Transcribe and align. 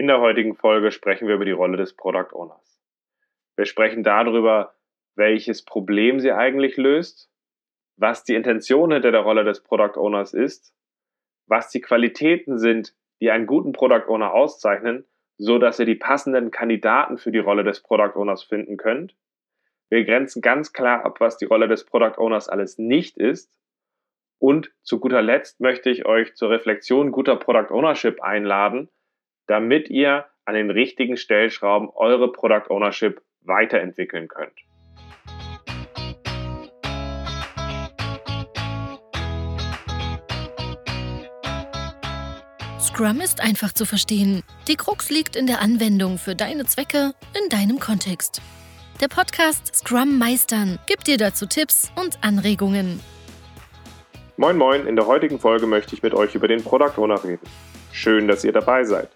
In 0.00 0.06
der 0.06 0.22
heutigen 0.22 0.54
Folge 0.56 0.92
sprechen 0.92 1.28
wir 1.28 1.34
über 1.34 1.44
die 1.44 1.50
Rolle 1.50 1.76
des 1.76 1.94
Product 1.94 2.32
Owners. 2.32 2.80
Wir 3.54 3.66
sprechen 3.66 4.02
darüber, 4.02 4.74
welches 5.14 5.62
Problem 5.62 6.20
sie 6.20 6.32
eigentlich 6.32 6.78
löst, 6.78 7.30
was 7.96 8.24
die 8.24 8.34
Intention 8.34 8.92
hinter 8.92 9.12
der 9.12 9.20
Rolle 9.20 9.44
des 9.44 9.62
Product 9.62 9.98
Owners 9.98 10.32
ist, 10.32 10.74
was 11.48 11.68
die 11.68 11.82
Qualitäten 11.82 12.58
sind, 12.58 12.94
die 13.20 13.30
einen 13.30 13.46
guten 13.46 13.72
Product 13.72 14.08
Owner 14.08 14.32
auszeichnen, 14.32 15.04
so 15.36 15.58
dass 15.58 15.78
ihr 15.78 15.84
die 15.84 15.96
passenden 15.96 16.50
Kandidaten 16.50 17.18
für 17.18 17.30
die 17.30 17.38
Rolle 17.38 17.62
des 17.62 17.82
Product 17.82 18.16
Owners 18.16 18.42
finden 18.42 18.78
könnt. 18.78 19.14
Wir 19.90 20.06
grenzen 20.06 20.40
ganz 20.40 20.72
klar 20.72 21.04
ab, 21.04 21.20
was 21.20 21.36
die 21.36 21.44
Rolle 21.44 21.68
des 21.68 21.84
Product 21.84 22.16
Owners 22.16 22.48
alles 22.48 22.78
nicht 22.78 23.18
ist. 23.18 23.52
Und 24.38 24.72
zu 24.82 24.98
guter 24.98 25.20
Letzt 25.20 25.60
möchte 25.60 25.90
ich 25.90 26.06
euch 26.06 26.36
zur 26.36 26.48
Reflexion 26.48 27.12
guter 27.12 27.36
Product 27.36 27.70
Ownership 27.70 28.22
einladen, 28.22 28.88
damit 29.50 29.90
ihr 29.90 30.26
an 30.44 30.54
den 30.54 30.70
richtigen 30.70 31.16
Stellschrauben 31.16 31.88
eure 31.96 32.30
Product 32.30 32.70
Ownership 32.70 33.20
weiterentwickeln 33.42 34.28
könnt. 34.28 34.52
Scrum 42.78 43.20
ist 43.20 43.42
einfach 43.42 43.72
zu 43.72 43.86
verstehen. 43.86 44.44
Die 44.68 44.76
Krux 44.76 45.10
liegt 45.10 45.34
in 45.34 45.48
der 45.48 45.60
Anwendung 45.60 46.18
für 46.18 46.36
deine 46.36 46.64
Zwecke 46.66 47.12
in 47.36 47.48
deinem 47.48 47.80
Kontext. 47.80 48.40
Der 49.00 49.08
Podcast 49.08 49.74
Scrum 49.74 50.16
Meistern 50.16 50.78
gibt 50.86 51.08
dir 51.08 51.16
dazu 51.16 51.46
Tipps 51.46 51.90
und 52.00 52.18
Anregungen. 52.22 53.00
Moin 54.36 54.56
Moin, 54.56 54.86
in 54.86 54.94
der 54.94 55.06
heutigen 55.06 55.40
Folge 55.40 55.66
möchte 55.66 55.96
ich 55.96 56.04
mit 56.04 56.14
euch 56.14 56.36
über 56.36 56.46
den 56.46 56.62
Product 56.62 56.98
Owner 56.98 57.24
reden. 57.24 57.46
Schön, 57.90 58.28
dass 58.28 58.44
ihr 58.44 58.52
dabei 58.52 58.84
seid. 58.84 59.10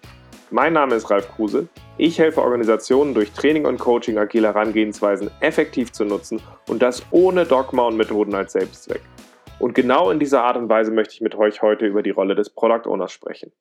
Mein 0.51 0.73
Name 0.73 0.93
ist 0.93 1.09
Ralf 1.09 1.27
Kruse. 1.29 1.69
Ich 1.97 2.19
helfe 2.19 2.43
Organisationen 2.43 3.15
durch 3.15 3.31
Training 3.31 3.65
und 3.65 3.79
Coaching 3.79 4.19
agile 4.19 4.49
Herangehensweisen 4.49 5.31
effektiv 5.39 5.91
zu 5.91 6.05
nutzen 6.05 6.39
und 6.67 6.83
das 6.83 7.03
ohne 7.09 7.45
Dogma 7.45 7.87
und 7.87 7.97
Methoden 7.97 8.35
als 8.35 8.53
Selbstzweck. 8.53 9.01
Und 9.57 9.73
genau 9.73 10.11
in 10.11 10.19
dieser 10.19 10.43
Art 10.43 10.57
und 10.57 10.69
Weise 10.69 10.91
möchte 10.91 11.15
ich 11.15 11.21
mit 11.21 11.33
euch 11.33 11.63
heute 11.63 11.87
über 11.87 12.03
die 12.03 12.11
Rolle 12.11 12.35
des 12.35 12.51
Product 12.51 12.87
Owners 12.87 13.11
sprechen. 13.11 13.53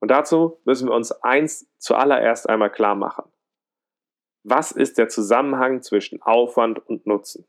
Und 0.00 0.10
dazu 0.10 0.58
müssen 0.64 0.88
wir 0.88 0.96
uns 0.96 1.12
eins 1.12 1.68
zuallererst 1.78 2.48
einmal 2.48 2.72
klar 2.72 2.96
machen. 2.96 3.30
Was 4.42 4.72
ist 4.72 4.98
der 4.98 5.08
Zusammenhang 5.08 5.80
zwischen 5.80 6.20
Aufwand 6.22 6.84
und 6.88 7.06
Nutzen? 7.06 7.46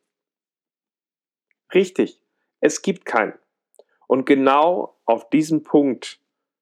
Richtig, 1.73 2.22
es 2.59 2.84
gibt 2.84 3.06
keinen. 3.06 3.34
Und 4.06 4.26
genau 4.28 5.00
auf 5.06 5.30
diesen 5.32 5.64
Punkt 5.64 6.20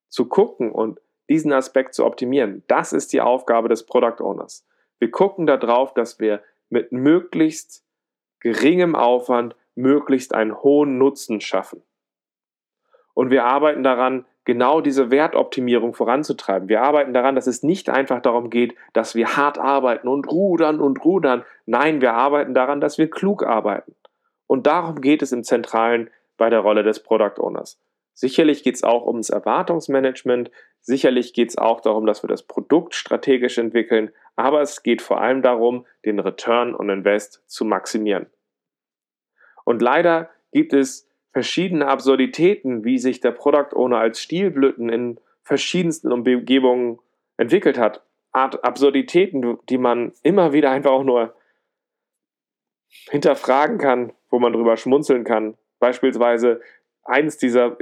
zu 0.08 0.26
gucken 0.26 0.72
und 0.72 0.98
diesen 1.30 1.52
Aspekt 1.52 1.94
zu 1.94 2.04
optimieren. 2.04 2.64
Das 2.66 2.92
ist 2.92 3.14
die 3.14 3.22
Aufgabe 3.22 3.70
des 3.70 3.86
Product 3.86 4.20
Owners. 4.20 4.66
Wir 4.98 5.10
gucken 5.10 5.46
darauf, 5.46 5.94
dass 5.94 6.18
wir 6.18 6.42
mit 6.68 6.92
möglichst 6.92 7.84
geringem 8.40 8.94
Aufwand 8.94 9.56
möglichst 9.74 10.34
einen 10.34 10.62
hohen 10.62 10.98
Nutzen 10.98 11.40
schaffen. 11.40 11.82
Und 13.14 13.30
wir 13.30 13.44
arbeiten 13.44 13.82
daran, 13.82 14.26
genau 14.44 14.80
diese 14.80 15.10
Wertoptimierung 15.10 15.94
voranzutreiben. 15.94 16.68
Wir 16.68 16.82
arbeiten 16.82 17.12
daran, 17.12 17.34
dass 17.34 17.46
es 17.46 17.62
nicht 17.62 17.88
einfach 17.88 18.20
darum 18.20 18.50
geht, 18.50 18.74
dass 18.92 19.14
wir 19.14 19.36
hart 19.36 19.58
arbeiten 19.58 20.08
und 20.08 20.30
rudern 20.30 20.80
und 20.80 21.04
rudern. 21.04 21.44
Nein, 21.66 22.00
wir 22.00 22.14
arbeiten 22.14 22.54
daran, 22.54 22.80
dass 22.80 22.98
wir 22.98 23.08
klug 23.08 23.44
arbeiten. 23.44 23.94
Und 24.46 24.66
darum 24.66 25.00
geht 25.00 25.22
es 25.22 25.32
im 25.32 25.44
Zentralen 25.44 26.10
bei 26.36 26.50
der 26.50 26.60
Rolle 26.60 26.82
des 26.82 27.02
Product 27.02 27.38
Owners. 27.38 27.78
Sicherlich 28.20 28.62
geht 28.62 28.74
es 28.74 28.84
auch 28.84 29.06
ums 29.06 29.30
Erwartungsmanagement, 29.30 30.50
sicherlich 30.82 31.32
geht 31.32 31.48
es 31.48 31.56
auch 31.56 31.80
darum, 31.80 32.04
dass 32.04 32.22
wir 32.22 32.28
das 32.28 32.42
Produkt 32.42 32.94
strategisch 32.94 33.56
entwickeln, 33.56 34.10
aber 34.36 34.60
es 34.60 34.82
geht 34.82 35.00
vor 35.00 35.22
allem 35.22 35.40
darum, 35.40 35.86
den 36.04 36.18
Return 36.18 36.74
on 36.74 36.90
Invest 36.90 37.42
zu 37.46 37.64
maximieren. 37.64 38.26
Und 39.64 39.80
leider 39.80 40.28
gibt 40.52 40.74
es 40.74 41.08
verschiedene 41.32 41.86
Absurditäten, 41.86 42.84
wie 42.84 42.98
sich 42.98 43.20
der 43.20 43.30
Product 43.30 43.74
Owner 43.74 44.00
als 44.00 44.20
Stilblüten 44.20 44.90
in 44.90 45.18
verschiedensten 45.42 46.12
Umgebungen 46.12 46.98
entwickelt 47.38 47.78
hat. 47.78 48.04
Art 48.32 48.62
Absurditäten, 48.64 49.56
die 49.70 49.78
man 49.78 50.12
immer 50.22 50.52
wieder 50.52 50.70
einfach 50.70 50.90
auch 50.90 51.04
nur 51.04 51.34
hinterfragen 53.08 53.78
kann, 53.78 54.12
wo 54.28 54.38
man 54.38 54.52
drüber 54.52 54.76
schmunzeln 54.76 55.24
kann. 55.24 55.56
Beispielsweise 55.78 56.60
eines 57.02 57.38
dieser 57.38 57.78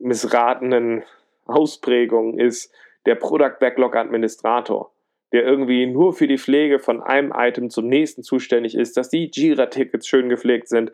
missratenen 0.00 1.04
Ausprägungen 1.46 2.38
ist 2.38 2.72
der 3.06 3.14
Product 3.14 3.58
Backlog 3.60 3.96
Administrator, 3.96 4.92
der 5.32 5.44
irgendwie 5.44 5.86
nur 5.86 6.12
für 6.12 6.26
die 6.26 6.38
Pflege 6.38 6.78
von 6.78 7.02
einem 7.02 7.32
Item 7.36 7.70
zum 7.70 7.86
nächsten 7.86 8.22
zuständig 8.22 8.74
ist, 8.74 8.96
dass 8.96 9.08
die 9.08 9.30
Jira-Tickets 9.32 10.06
schön 10.06 10.28
gepflegt 10.28 10.68
sind. 10.68 10.92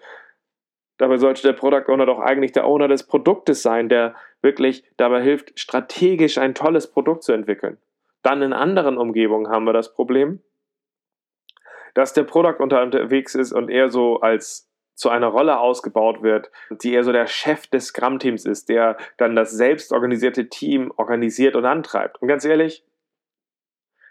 Dabei 0.98 1.16
sollte 1.18 1.42
der 1.42 1.52
Product 1.52 1.88
Owner 1.88 2.06
doch 2.06 2.20
eigentlich 2.20 2.52
der 2.52 2.66
Owner 2.66 2.88
des 2.88 3.06
Produktes 3.06 3.62
sein, 3.62 3.88
der 3.88 4.14
wirklich 4.42 4.84
dabei 4.96 5.22
hilft, 5.22 5.58
strategisch 5.58 6.38
ein 6.38 6.54
tolles 6.54 6.90
Produkt 6.90 7.22
zu 7.22 7.32
entwickeln. 7.32 7.78
Dann 8.22 8.42
in 8.42 8.52
anderen 8.52 8.98
Umgebungen 8.98 9.48
haben 9.48 9.64
wir 9.64 9.72
das 9.72 9.92
Problem, 9.92 10.40
dass 11.94 12.12
der 12.12 12.24
Product 12.24 12.60
unterwegs 12.60 13.34
ist 13.34 13.52
und 13.52 13.70
eher 13.70 13.88
so 13.88 14.20
als 14.20 14.70
zu 14.96 15.10
einer 15.10 15.28
Rolle 15.28 15.60
ausgebaut 15.60 16.22
wird, 16.22 16.50
die 16.70 16.94
eher 16.94 17.04
so 17.04 17.12
der 17.12 17.26
Chef 17.26 17.66
des 17.66 17.88
Scrum-Teams 17.88 18.46
ist, 18.46 18.70
der 18.70 18.96
dann 19.18 19.36
das 19.36 19.52
selbstorganisierte 19.52 20.48
Team 20.48 20.90
organisiert 20.96 21.54
und 21.54 21.66
antreibt. 21.66 22.20
Und 22.20 22.28
ganz 22.28 22.44
ehrlich, 22.44 22.82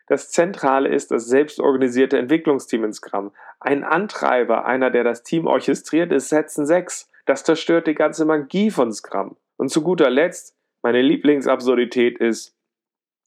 das 0.08 0.30
Zentrale 0.30 0.90
ist 0.90 1.10
das 1.10 1.26
selbstorganisierte 1.26 2.20
Entwicklungsteam 2.20 2.84
in 2.84 2.94
Scrum. 2.94 3.32
Ein 3.60 3.84
Antreiber, 3.84 4.66
einer, 4.66 4.92
der 4.92 5.04
das 5.04 5.24
Team 5.24 5.48
orchestriert, 5.48 6.12
ist 6.12 6.30
Setzen 6.30 6.68
6. 6.68 7.10
Das 7.26 7.44
zerstört 7.44 7.88
die 7.88 7.96
ganze 7.96 8.24
Magie 8.24 8.70
von 8.70 8.94
Scrum. 8.94 9.36
Und 9.58 9.70
zu 9.70 9.82
guter 9.82 10.12
Letzt, 10.12 10.56
meine 10.84 11.02
Lieblingsabsurdität 11.02 12.20
ist, 12.20 12.56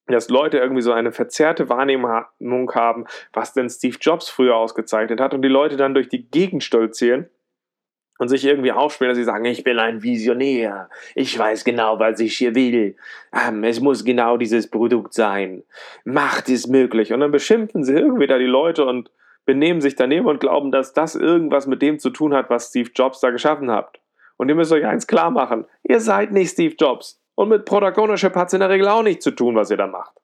dass 0.07 0.29
Leute 0.29 0.59
irgendwie 0.59 0.83
so 0.83 0.93
eine 0.93 1.11
verzerrte 1.11 1.69
Wahrnehmung 1.69 2.73
haben, 2.75 3.07
was 3.33 3.53
denn 3.53 3.69
Steve 3.69 3.97
Jobs 4.01 4.29
früher 4.29 4.55
ausgezeichnet 4.55 5.21
hat 5.21 5.35
und 5.35 5.43
die 5.43 5.49
Leute 5.49 5.77
dann 5.77 5.93
durch 5.93 6.09
die 6.09 6.31
Gegend 6.31 6.63
stolzieren 6.63 7.29
und 8.19 8.29
sich 8.29 8.45
irgendwie 8.45 8.73
aufspielen, 8.73 9.11
dass 9.11 9.17
sie 9.17 9.25
sagen, 9.25 9.45
ich 9.45 9.65
bin 9.65 9.79
ein 9.79 10.03
Visionär, 10.03 10.91
ich 11.15 11.39
weiß 11.39 11.65
genau, 11.65 11.99
was 11.99 12.21
ich 12.21 12.37
hier 12.37 12.55
will, 12.55 12.97
ähm, 13.33 13.65
es 13.65 13.81
muss 13.81 14.05
genau 14.05 14.37
dieses 14.37 14.69
Produkt 14.69 15.15
sein, 15.15 15.63
Macht 16.05 16.49
ist 16.49 16.67
möglich. 16.67 17.13
Und 17.13 17.21
dann 17.21 17.31
beschimpfen 17.31 17.85
sie 17.85 17.95
irgendwie 17.95 18.27
da 18.27 18.39
die 18.39 18.45
Leute 18.45 18.85
und 18.85 19.11
benehmen 19.47 19.81
sich 19.81 19.95
daneben 19.95 20.27
und 20.27 20.41
glauben, 20.41 20.71
dass 20.73 20.93
das 20.93 21.15
irgendwas 21.15 21.67
mit 21.67 21.81
dem 21.81 21.99
zu 21.99 22.11
tun 22.11 22.35
hat, 22.35 22.51
was 22.51 22.69
Steve 22.69 22.91
Jobs 22.95 23.21
da 23.21 23.31
geschaffen 23.31 23.71
hat. 23.71 23.99
Und 24.37 24.49
ihr 24.49 24.55
müsst 24.55 24.73
euch 24.73 24.85
eins 24.85 25.07
klar 25.07 25.31
machen, 25.31 25.65
ihr 25.83 26.01
seid 26.01 26.33
nicht 26.33 26.51
Steve 26.51 26.75
Jobs. 26.79 27.21
Und 27.35 27.49
mit 27.49 27.65
Product 27.65 27.99
Ownership 27.99 28.35
hat 28.35 28.49
es 28.49 28.55
in 28.55 28.61
der 28.61 28.69
Regel 28.69 28.89
auch 28.89 29.03
nichts 29.03 29.25
zu 29.25 29.31
tun, 29.31 29.55
was 29.55 29.71
ihr 29.71 29.77
da 29.77 29.87
macht. 29.87 30.15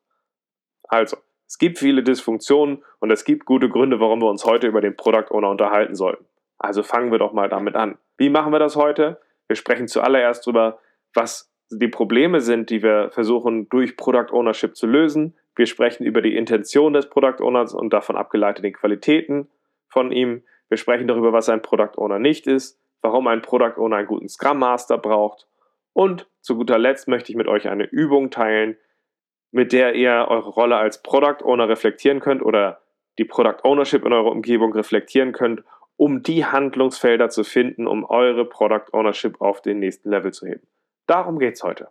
Also, 0.89 1.17
es 1.47 1.59
gibt 1.59 1.79
viele 1.79 2.03
Dysfunktionen 2.03 2.83
und 2.99 3.11
es 3.11 3.25
gibt 3.25 3.45
gute 3.45 3.69
Gründe, 3.69 4.01
warum 4.01 4.21
wir 4.21 4.29
uns 4.29 4.45
heute 4.45 4.67
über 4.67 4.81
den 4.81 4.97
Product 4.97 5.31
Owner 5.31 5.51
unterhalten 5.51 5.95
sollten. 5.95 6.27
Also 6.65 6.83
fangen 6.83 7.13
wir 7.13 7.19
doch 7.19 7.33
mal 7.33 7.49
damit 7.51 7.77
an. 7.77 7.99
Wie 8.17 8.31
machen 8.31 8.53
wir 8.53 8.59
das 8.59 8.75
heute? 8.75 9.21
Wir 9.49 9.57
sprechen 9.57 9.87
zuallererst 9.87 10.47
darüber, 10.47 10.79
was 11.13 11.53
die 11.71 11.89
Probleme 11.89 12.41
sind, 12.41 12.71
die 12.71 12.83
wir 12.83 13.11
versuchen 13.11 13.69
durch 13.69 13.99
Product 13.99 14.33
Ownership 14.33 14.75
zu 14.75 14.87
lösen. 14.87 15.37
Wir 15.57 15.67
sprechen 15.67 16.05
über 16.05 16.23
die 16.23 16.37
Intention 16.37 16.95
des 16.95 17.11
Product 17.11 17.43
Owners 17.43 17.75
und 17.75 17.93
davon 17.93 18.17
abgeleiteten 18.17 18.73
Qualitäten 18.73 19.51
von 19.89 20.11
ihm. 20.11 20.43
Wir 20.69 20.79
sprechen 20.79 21.07
darüber, 21.07 21.35
was 21.35 21.51
ein 21.51 21.61
Product 21.61 21.99
Owner 21.99 22.19
nicht 22.19 22.47
ist, 22.47 22.81
warum 23.03 23.27
ein 23.27 23.43
Product 23.43 23.77
Owner 23.77 23.97
einen 23.97 24.09
guten 24.09 24.29
Scrum 24.29 24.59
Master 24.59 24.97
braucht. 24.97 25.47
Und 25.93 26.27
zu 26.41 26.57
guter 26.57 26.79
Letzt 26.79 27.09
möchte 27.09 27.31
ich 27.31 27.37
mit 27.37 27.47
euch 27.47 27.69
eine 27.69 27.85
Übung 27.85 28.31
teilen, 28.31 28.79
mit 29.53 29.73
der 29.73 29.95
ihr 29.95 30.27
eure 30.29 30.49
Rolle 30.49 30.77
als 30.77 31.03
Product 31.03 31.45
Owner 31.45 31.69
reflektieren 31.69 32.21
könnt 32.21 32.43
oder 32.43 32.81
die 33.19 33.25
Product 33.25 33.63
Ownership 33.65 34.05
in 34.05 34.13
eurer 34.13 34.33
Umgebung 34.33 34.73
reflektieren 34.73 35.33
könnt 35.33 35.63
um 35.97 36.23
die 36.23 36.45
Handlungsfelder 36.45 37.29
zu 37.29 37.45
finden, 37.45 37.87
um 37.87 38.05
eure 38.05 38.45
Product 38.45 38.93
Ownership 38.93 39.41
auf 39.41 39.63
den 39.63 39.79
nächsten 39.79 40.11
Level 40.11 40.33
zu 40.33 40.47
heben. 40.47 40.67
Darum 41.07 41.39
geht 41.39 41.55
es 41.55 41.63
heute. 41.63 41.89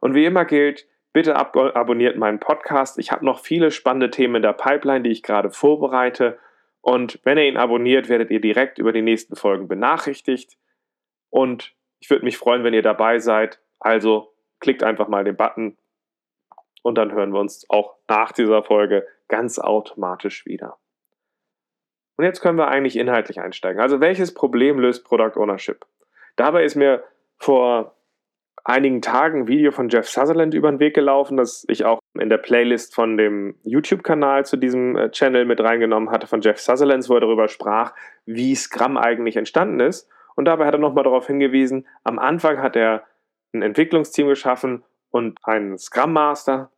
Und 0.00 0.14
wie 0.14 0.24
immer 0.24 0.44
gilt, 0.44 0.86
bitte 1.12 1.36
ab 1.36 1.56
abonniert 1.56 2.16
meinen 2.16 2.40
Podcast. 2.40 2.98
Ich 2.98 3.12
habe 3.12 3.24
noch 3.24 3.40
viele 3.40 3.70
spannende 3.70 4.10
Themen 4.10 4.36
in 4.36 4.42
der 4.42 4.52
Pipeline, 4.52 5.02
die 5.02 5.10
ich 5.10 5.22
gerade 5.22 5.50
vorbereite. 5.50 6.38
Und 6.80 7.18
wenn 7.24 7.38
ihr 7.38 7.48
ihn 7.48 7.56
abonniert, 7.56 8.08
werdet 8.08 8.30
ihr 8.30 8.40
direkt 8.40 8.78
über 8.78 8.92
die 8.92 9.02
nächsten 9.02 9.36
Folgen 9.36 9.68
benachrichtigt. 9.68 10.58
Und 11.30 11.74
ich 12.00 12.10
würde 12.10 12.24
mich 12.24 12.36
freuen, 12.36 12.64
wenn 12.64 12.74
ihr 12.74 12.82
dabei 12.82 13.18
seid. 13.18 13.60
Also 13.78 14.34
klickt 14.60 14.82
einfach 14.82 15.08
mal 15.08 15.24
den 15.24 15.36
Button 15.36 15.76
und 16.82 16.96
dann 16.96 17.12
hören 17.12 17.32
wir 17.32 17.40
uns 17.40 17.68
auch 17.68 17.96
nach 18.08 18.30
dieser 18.30 18.62
Folge 18.62 19.06
ganz 19.26 19.58
automatisch 19.58 20.46
wieder. 20.46 20.78
Und 22.16 22.24
jetzt 22.24 22.40
können 22.40 22.58
wir 22.58 22.68
eigentlich 22.68 22.96
inhaltlich 22.96 23.40
einsteigen. 23.40 23.80
Also 23.80 24.00
welches 24.00 24.32
Problem 24.32 24.78
löst 24.78 25.04
Product 25.04 25.36
Ownership? 25.36 25.84
Dabei 26.36 26.64
ist 26.64 26.76
mir 26.76 27.04
vor 27.36 27.94
einigen 28.64 29.00
Tagen 29.00 29.42
ein 29.42 29.48
Video 29.48 29.70
von 29.70 29.88
Jeff 29.88 30.08
Sutherland 30.08 30.52
über 30.52 30.70
den 30.70 30.80
Weg 30.80 30.94
gelaufen, 30.94 31.36
das 31.36 31.64
ich 31.68 31.84
auch 31.84 32.00
in 32.18 32.28
der 32.28 32.38
Playlist 32.38 32.94
von 32.94 33.16
dem 33.16 33.54
YouTube-Kanal 33.62 34.44
zu 34.44 34.56
diesem 34.56 34.96
äh, 34.96 35.10
Channel 35.10 35.44
mit 35.44 35.60
reingenommen 35.60 36.10
hatte, 36.10 36.26
von 36.26 36.40
Jeff 36.40 36.58
Sutherland, 36.58 37.08
wo 37.08 37.14
er 37.14 37.20
darüber 37.20 37.48
sprach, 37.48 37.94
wie 38.24 38.54
Scrum 38.54 38.96
eigentlich 38.96 39.36
entstanden 39.36 39.80
ist. 39.80 40.08
Und 40.34 40.46
dabei 40.46 40.66
hat 40.66 40.74
er 40.74 40.80
nochmal 40.80 41.04
darauf 41.04 41.28
hingewiesen, 41.28 41.86
am 42.02 42.18
Anfang 42.18 42.60
hat 42.60 42.76
er 42.76 43.04
ein 43.54 43.62
Entwicklungsteam 43.62 44.28
geschaffen 44.28 44.84
und 45.10 45.38
einen 45.44 45.78
Scrum 45.78 46.12
Master, 46.12 46.70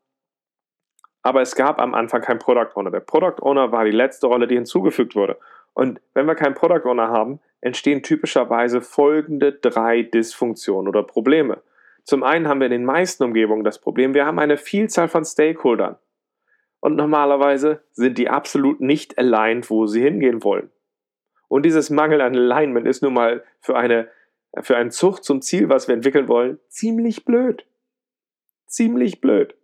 aber 1.28 1.42
es 1.42 1.54
gab 1.54 1.78
am 1.78 1.94
Anfang 1.94 2.22
keinen 2.22 2.38
Product 2.38 2.70
Owner. 2.74 2.90
Der 2.90 3.00
Product 3.00 3.42
Owner 3.42 3.70
war 3.70 3.84
die 3.84 3.90
letzte 3.90 4.26
Rolle, 4.28 4.46
die 4.46 4.54
hinzugefügt 4.54 5.14
wurde. 5.14 5.36
Und 5.74 6.00
wenn 6.14 6.24
wir 6.24 6.34
keinen 6.34 6.54
Product 6.54 6.88
Owner 6.88 7.08
haben, 7.08 7.38
entstehen 7.60 8.02
typischerweise 8.02 8.80
folgende 8.80 9.52
drei 9.52 10.02
Dysfunktionen 10.02 10.88
oder 10.88 11.02
Probleme. 11.02 11.60
Zum 12.02 12.22
einen 12.22 12.48
haben 12.48 12.60
wir 12.60 12.68
in 12.68 12.72
den 12.72 12.86
meisten 12.86 13.24
Umgebungen 13.24 13.62
das 13.62 13.78
Problem, 13.78 14.14
wir 14.14 14.24
haben 14.24 14.38
eine 14.38 14.56
Vielzahl 14.56 15.08
von 15.08 15.22
Stakeholdern. 15.22 15.96
Und 16.80 16.96
normalerweise 16.96 17.82
sind 17.92 18.16
die 18.16 18.30
absolut 18.30 18.80
nicht 18.80 19.18
aligned, 19.18 19.68
wo 19.68 19.86
sie 19.86 20.00
hingehen 20.00 20.42
wollen. 20.42 20.70
Und 21.48 21.66
dieses 21.66 21.90
Mangel 21.90 22.22
an 22.22 22.34
Alignment 22.34 22.86
ist 22.86 23.02
nun 23.02 23.12
mal 23.12 23.44
für, 23.60 23.76
eine, 23.76 24.08
für 24.62 24.78
einen 24.78 24.90
Zucht 24.90 25.24
zum 25.24 25.42
Ziel, 25.42 25.68
was 25.68 25.88
wir 25.88 25.94
entwickeln 25.94 26.26
wollen, 26.28 26.58
ziemlich 26.68 27.26
blöd. 27.26 27.66
Ziemlich 28.66 29.20
blöd. 29.20 29.57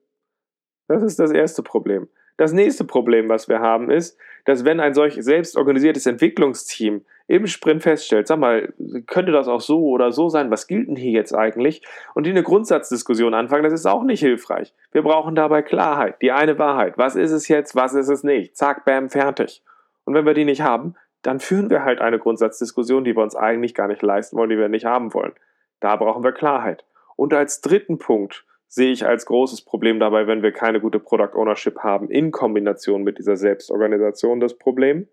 Das 0.89 1.03
ist 1.03 1.19
das 1.19 1.31
erste 1.31 1.63
Problem. 1.63 2.09
Das 2.37 2.53
nächste 2.53 2.85
Problem, 2.85 3.29
was 3.29 3.49
wir 3.49 3.61
haben, 3.61 3.91
ist, 3.91 4.19
dass 4.45 4.65
wenn 4.65 4.81
ein 4.81 4.93
solch 4.93 5.17
selbstorganisiertes 5.19 6.07
Entwicklungsteam 6.07 7.05
im 7.27 7.47
Sprint 7.47 7.83
feststellt, 7.83 8.27
sag 8.27 8.39
mal, 8.39 8.75
könnte 9.07 9.33
das 9.33 9.49
auch 9.49 9.61
so 9.61 9.87
oder 9.87 10.13
so 10.13 10.29
sein, 10.29 10.51
was 10.51 10.67
gilt 10.67 10.89
denn 10.89 10.97
hier 10.97 11.13
jetzt 11.13 11.33
eigentlich? 11.33 11.83
Und 12.15 12.27
die 12.27 12.31
eine 12.31 12.43
Grundsatzdiskussion 12.43 13.35
anfangen, 13.35 13.63
das 13.63 13.73
ist 13.73 13.87
auch 13.87 14.03
nicht 14.03 14.21
hilfreich. 14.21 14.75
Wir 14.93 15.03
brauchen 15.03 15.35
dabei 15.35 15.63
Klarheit, 15.63 16.21
die 16.21 16.33
eine 16.33 16.59
Wahrheit. 16.59 16.99
Was 16.99 17.17
ist 17.17 17.31
es 17.31 17.49
jetzt, 17.49 17.75
was 17.77 17.95
ist 17.95 18.09
es 18.09 18.25
nicht? 18.25 18.57
Zack, 18.57 18.85
bam, 18.85 19.09
fertig. 19.09 19.63
Und 20.05 20.15
wenn 20.15 20.27
wir 20.27 20.35
die 20.35 20.45
nicht 20.45 20.61
haben, 20.61 20.97
dann 21.23 21.41
führen 21.41 21.71
wir 21.71 21.85
halt 21.85 22.01
eine 22.01 22.19
Grundsatzdiskussion, 22.19 23.05
die 23.05 23.17
wir 23.17 23.23
uns 23.23 23.37
eigentlich 23.37 23.75
gar 23.75 23.89
nicht 23.89 24.03
leisten 24.03 24.37
wollen, 24.37 24.51
die 24.51 24.59
wir 24.59 24.69
nicht 24.69 24.85
haben 24.85 25.15
wollen. 25.15 25.33
Da 25.81 25.97
brauchen 25.97 26.23
wir 26.23 26.33
Klarheit. 26.33 26.85
Und 27.17 27.33
als 27.33 27.63
dritten 27.63 27.99
Punkt, 27.99 28.45
sehe 28.69 28.93
ich 28.93 29.07
als 29.07 29.27
großes 29.27 29.63
Problem 29.63 30.01
dabei, 30.01 30.27
wenn 30.27 30.43
wir 30.43 30.53
keine 30.53 30.81
gute 30.81 30.99
Product 30.99 31.35
Ownership 31.35 31.79
haben, 31.79 32.11
in 32.11 32.31
Kombination 32.31 33.03
mit 33.03 33.19
dieser 33.19 33.37
Selbstorganisation 33.37 34.41
das 34.41 34.59
Problem, 34.59 35.09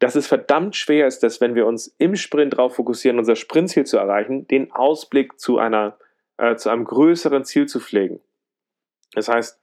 dass 0.00 0.16
es 0.16 0.26
verdammt 0.26 0.76
schwer 0.76 1.06
ist, 1.06 1.22
dass 1.22 1.40
wenn 1.40 1.54
wir 1.54 1.66
uns 1.66 1.94
im 1.98 2.16
Sprint 2.16 2.54
darauf 2.54 2.74
fokussieren, 2.74 3.18
unser 3.18 3.36
Sprintziel 3.36 3.84
zu 3.84 3.98
erreichen, 3.98 4.48
den 4.48 4.72
Ausblick 4.72 5.38
zu, 5.38 5.58
einer, 5.58 5.98
äh, 6.38 6.56
zu 6.56 6.70
einem 6.70 6.84
größeren 6.84 7.44
Ziel 7.44 7.66
zu 7.66 7.80
pflegen. 7.80 8.20
Das 9.12 9.28
heißt, 9.28 9.60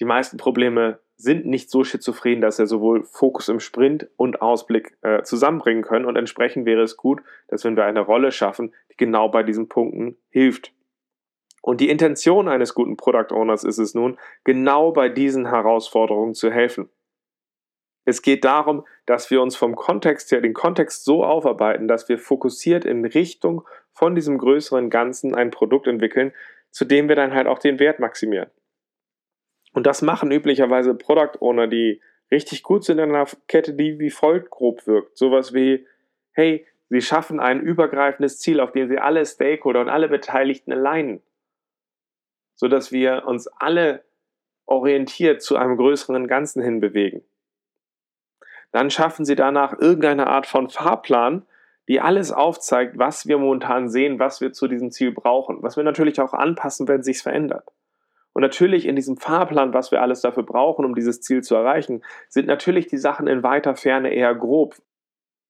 die 0.00 0.04
meisten 0.04 0.36
Probleme 0.36 0.98
sind 1.16 1.46
nicht 1.46 1.70
so 1.70 1.82
schizophren, 1.82 2.40
dass 2.40 2.58
wir 2.58 2.66
sowohl 2.66 3.02
Fokus 3.02 3.48
im 3.48 3.58
Sprint 3.58 4.08
und 4.16 4.40
Ausblick 4.40 4.96
äh, 5.02 5.22
zusammenbringen 5.22 5.82
können. 5.82 6.04
Und 6.04 6.16
entsprechend 6.16 6.64
wäre 6.64 6.82
es 6.82 6.96
gut, 6.96 7.22
dass 7.48 7.64
wenn 7.64 7.76
wir 7.76 7.84
eine 7.84 8.00
Rolle 8.00 8.30
schaffen, 8.30 8.72
die 8.92 8.96
genau 8.96 9.28
bei 9.28 9.42
diesen 9.42 9.68
Punkten 9.68 10.16
hilft. 10.30 10.72
Und 11.62 11.80
die 11.80 11.90
Intention 11.90 12.48
eines 12.48 12.74
guten 12.74 12.96
Product 12.96 13.32
Owners 13.32 13.64
ist 13.64 13.78
es 13.78 13.94
nun, 13.94 14.18
genau 14.44 14.92
bei 14.92 15.08
diesen 15.08 15.46
Herausforderungen 15.46 16.34
zu 16.34 16.50
helfen. 16.50 16.88
Es 18.04 18.22
geht 18.22 18.44
darum, 18.44 18.86
dass 19.04 19.30
wir 19.30 19.42
uns 19.42 19.54
vom 19.54 19.76
Kontext 19.76 20.32
her 20.32 20.40
den 20.40 20.54
Kontext 20.54 21.04
so 21.04 21.24
aufarbeiten, 21.24 21.88
dass 21.88 22.08
wir 22.08 22.18
fokussiert 22.18 22.86
in 22.86 23.04
Richtung 23.04 23.66
von 23.92 24.14
diesem 24.14 24.38
größeren 24.38 24.88
Ganzen 24.88 25.34
ein 25.34 25.50
Produkt 25.50 25.86
entwickeln, 25.86 26.32
zu 26.70 26.86
dem 26.86 27.08
wir 27.08 27.16
dann 27.16 27.34
halt 27.34 27.46
auch 27.46 27.58
den 27.58 27.78
Wert 27.78 27.98
maximieren. 27.98 28.50
Und 29.74 29.86
das 29.86 30.00
machen 30.00 30.30
üblicherweise 30.30 30.94
Product 30.94 31.40
Owner, 31.40 31.66
die 31.66 32.00
richtig 32.30 32.62
gut 32.62 32.84
sind 32.84 32.98
in 32.98 33.14
einer 33.14 33.26
Kette, 33.46 33.74
die 33.74 33.98
wie 33.98 34.10
folgt 34.10 34.50
grob 34.50 34.86
wirkt. 34.86 35.18
Sowas 35.18 35.52
wie, 35.52 35.86
hey, 36.32 36.66
sie 36.88 37.02
schaffen 37.02 37.40
ein 37.40 37.60
übergreifendes 37.60 38.38
Ziel, 38.38 38.60
auf 38.60 38.72
dem 38.72 38.88
sie 38.88 38.98
alle 38.98 39.24
Stakeholder 39.26 39.82
und 39.82 39.90
alle 39.90 40.08
Beteiligten 40.08 40.72
alignen 40.72 41.20
sodass 42.58 42.92
wir 42.92 43.22
uns 43.26 43.46
alle 43.46 44.04
orientiert 44.66 45.42
zu 45.42 45.56
einem 45.56 45.76
größeren 45.76 46.26
Ganzen 46.26 46.62
hin 46.62 46.80
bewegen. 46.80 47.22
Dann 48.72 48.90
schaffen 48.90 49.24
Sie 49.24 49.36
danach 49.36 49.78
irgendeine 49.78 50.26
Art 50.26 50.46
von 50.46 50.68
Fahrplan, 50.68 51.46
die 51.86 52.00
alles 52.00 52.32
aufzeigt, 52.32 52.98
was 52.98 53.26
wir 53.26 53.38
momentan 53.38 53.88
sehen, 53.88 54.18
was 54.18 54.42
wir 54.42 54.52
zu 54.52 54.68
diesem 54.68 54.90
Ziel 54.90 55.12
brauchen, 55.12 55.62
was 55.62 55.76
wir 55.76 55.84
natürlich 55.84 56.20
auch 56.20 56.34
anpassen, 56.34 56.86
wenn 56.86 57.00
es 57.00 57.06
sich 57.06 57.22
verändert. 57.22 57.64
Und 58.34 58.42
natürlich 58.42 58.86
in 58.86 58.96
diesem 58.96 59.16
Fahrplan, 59.16 59.72
was 59.72 59.90
wir 59.90 60.02
alles 60.02 60.20
dafür 60.20 60.42
brauchen, 60.42 60.84
um 60.84 60.94
dieses 60.94 61.22
Ziel 61.22 61.42
zu 61.42 61.54
erreichen, 61.54 62.02
sind 62.28 62.46
natürlich 62.46 62.88
die 62.88 62.98
Sachen 62.98 63.26
in 63.26 63.42
weiter 63.42 63.74
Ferne 63.74 64.12
eher 64.12 64.34
grob 64.34 64.74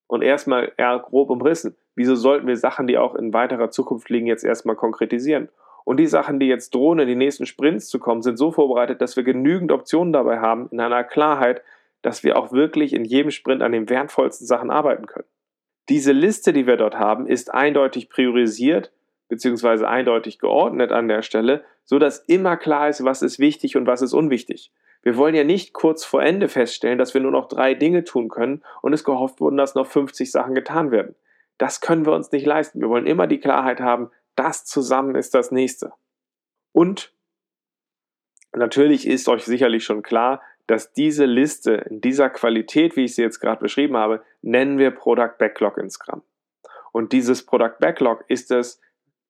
und 0.06 0.22
erstmal 0.22 0.72
eher 0.76 0.98
grob 1.00 1.30
umrissen. 1.30 1.76
Wieso 1.96 2.14
sollten 2.14 2.46
wir 2.46 2.56
Sachen, 2.56 2.86
die 2.86 2.98
auch 2.98 3.16
in 3.16 3.32
weiterer 3.32 3.70
Zukunft 3.70 4.08
liegen, 4.10 4.26
jetzt 4.26 4.44
erstmal 4.44 4.76
konkretisieren? 4.76 5.48
Und 5.88 5.96
die 5.96 6.06
Sachen, 6.06 6.38
die 6.38 6.48
jetzt 6.48 6.74
drohen, 6.74 6.98
in 6.98 7.08
die 7.08 7.16
nächsten 7.16 7.46
Sprints 7.46 7.88
zu 7.88 7.98
kommen, 7.98 8.20
sind 8.20 8.36
so 8.36 8.52
vorbereitet, 8.52 9.00
dass 9.00 9.16
wir 9.16 9.24
genügend 9.24 9.72
Optionen 9.72 10.12
dabei 10.12 10.38
haben, 10.38 10.68
in 10.70 10.80
einer 10.80 11.02
Klarheit, 11.02 11.62
dass 12.02 12.22
wir 12.22 12.38
auch 12.38 12.52
wirklich 12.52 12.92
in 12.92 13.06
jedem 13.06 13.30
Sprint 13.30 13.62
an 13.62 13.72
den 13.72 13.88
wertvollsten 13.88 14.46
Sachen 14.46 14.70
arbeiten 14.70 15.06
können. 15.06 15.24
Diese 15.88 16.12
Liste, 16.12 16.52
die 16.52 16.66
wir 16.66 16.76
dort 16.76 16.98
haben, 16.98 17.26
ist 17.26 17.54
eindeutig 17.54 18.10
priorisiert 18.10 18.92
bzw. 19.30 19.86
eindeutig 19.86 20.38
geordnet 20.38 20.92
an 20.92 21.08
der 21.08 21.22
Stelle, 21.22 21.64
so 21.86 21.98
dass 21.98 22.18
immer 22.18 22.58
klar 22.58 22.90
ist, 22.90 23.02
was 23.02 23.22
ist 23.22 23.38
wichtig 23.38 23.74
und 23.78 23.86
was 23.86 24.02
ist 24.02 24.12
unwichtig. 24.12 24.70
Wir 25.00 25.16
wollen 25.16 25.34
ja 25.34 25.44
nicht 25.44 25.72
kurz 25.72 26.04
vor 26.04 26.22
Ende 26.22 26.48
feststellen, 26.48 26.98
dass 26.98 27.14
wir 27.14 27.22
nur 27.22 27.32
noch 27.32 27.48
drei 27.48 27.72
Dinge 27.72 28.04
tun 28.04 28.28
können 28.28 28.62
und 28.82 28.92
es 28.92 29.04
gehofft 29.04 29.40
wurden, 29.40 29.56
dass 29.56 29.74
noch 29.74 29.86
50 29.86 30.30
Sachen 30.30 30.54
getan 30.54 30.90
werden. 30.90 31.14
Das 31.56 31.80
können 31.80 32.04
wir 32.04 32.12
uns 32.12 32.30
nicht 32.30 32.44
leisten. 32.44 32.82
Wir 32.82 32.90
wollen 32.90 33.06
immer 33.06 33.26
die 33.26 33.40
Klarheit 33.40 33.80
haben, 33.80 34.10
das 34.38 34.64
zusammen 34.64 35.14
ist 35.14 35.34
das 35.34 35.50
nächste. 35.50 35.92
Und 36.72 37.12
natürlich 38.52 39.06
ist 39.06 39.28
euch 39.28 39.44
sicherlich 39.44 39.84
schon 39.84 40.02
klar, 40.02 40.42
dass 40.66 40.92
diese 40.92 41.24
Liste 41.24 41.72
in 41.72 42.00
dieser 42.00 42.28
Qualität, 42.30 42.94
wie 42.94 43.04
ich 43.04 43.14
sie 43.14 43.22
jetzt 43.22 43.40
gerade 43.40 43.60
beschrieben 43.60 43.96
habe, 43.96 44.22
nennen 44.42 44.78
wir 44.78 44.90
Product 44.90 45.32
Backlog 45.38 45.78
in 45.78 45.90
Scrum. 45.90 46.22
Und 46.92 47.12
dieses 47.12 47.44
Product 47.44 47.78
Backlog 47.80 48.24
ist 48.28 48.50
das 48.50 48.80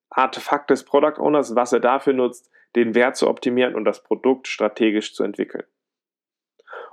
Artefakt 0.09 0.69
des 0.69 0.83
Product 0.83 1.19
Owners, 1.19 1.55
was 1.55 1.71
er 1.71 1.79
dafür 1.79 2.13
nutzt, 2.13 2.49
den 2.75 2.93
Wert 2.93 3.15
zu 3.15 3.27
optimieren 3.27 3.75
und 3.75 3.85
das 3.85 4.03
Produkt 4.03 4.47
strategisch 4.47 5.15
zu 5.15 5.23
entwickeln. 5.23 5.65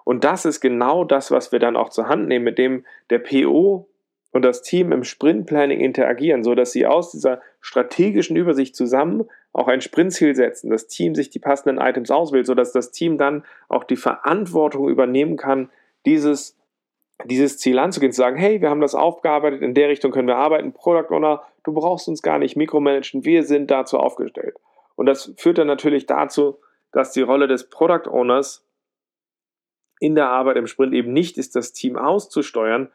Und 0.04 0.23
das 0.25 0.44
ist 0.44 0.61
genau 0.61 1.04
das, 1.04 1.30
was 1.30 1.50
wir 1.50 1.58
dann 1.58 1.76
auch 1.76 1.88
zur 1.88 2.08
Hand 2.08 2.28
nehmen, 2.28 2.44
mit 2.44 2.58
dem 2.58 2.87
der 3.11 3.18
PO 3.18 3.88
und 4.36 4.42
das 4.42 4.60
Team 4.60 4.92
im 4.92 5.02
Sprintplanning 5.02 5.80
interagieren, 5.80 6.44
sodass 6.44 6.70
sie 6.70 6.86
aus 6.86 7.10
dieser 7.10 7.40
strategischen 7.62 8.36
Übersicht 8.36 8.76
zusammen 8.76 9.24
auch 9.54 9.66
ein 9.66 9.80
Sprintziel 9.80 10.34
setzen, 10.36 10.68
das 10.68 10.88
Team 10.88 11.14
sich 11.14 11.30
die 11.30 11.38
passenden 11.38 11.80
Items 11.80 12.10
auswählt, 12.10 12.44
sodass 12.44 12.70
das 12.70 12.90
Team 12.90 13.16
dann 13.16 13.46
auch 13.70 13.82
die 13.82 13.96
Verantwortung 13.96 14.90
übernehmen 14.90 15.38
kann, 15.38 15.70
dieses, 16.04 16.54
dieses 17.24 17.56
Ziel 17.56 17.78
anzugehen, 17.78 18.12
zu 18.12 18.18
sagen, 18.18 18.36
hey, 18.36 18.60
wir 18.60 18.68
haben 18.68 18.82
das 18.82 18.94
aufgearbeitet, 18.94 19.62
in 19.62 19.72
der 19.72 19.88
Richtung 19.88 20.12
können 20.12 20.28
wir 20.28 20.36
arbeiten, 20.36 20.74
Product 20.74 21.14
Owner, 21.14 21.42
du 21.64 21.72
brauchst 21.72 22.06
uns 22.06 22.20
gar 22.20 22.38
nicht 22.38 22.56
mikromanagen, 22.56 23.24
wir 23.24 23.42
sind 23.42 23.70
dazu 23.70 23.98
aufgestellt. 23.98 24.56
Und 24.96 25.06
das 25.06 25.32
führt 25.38 25.56
dann 25.56 25.66
natürlich 25.66 26.04
dazu, 26.04 26.58
dass 26.92 27.12
die 27.12 27.22
Rolle 27.22 27.48
des 27.48 27.70
Product 27.70 28.06
Owners 28.10 28.68
in 29.98 30.14
der 30.14 30.28
Arbeit 30.28 30.58
im 30.58 30.66
Sprint 30.66 30.92
eben 30.92 31.14
nicht 31.14 31.38
ist, 31.38 31.56
das 31.56 31.72
Team 31.72 31.96
auszusteuern, 31.96 32.90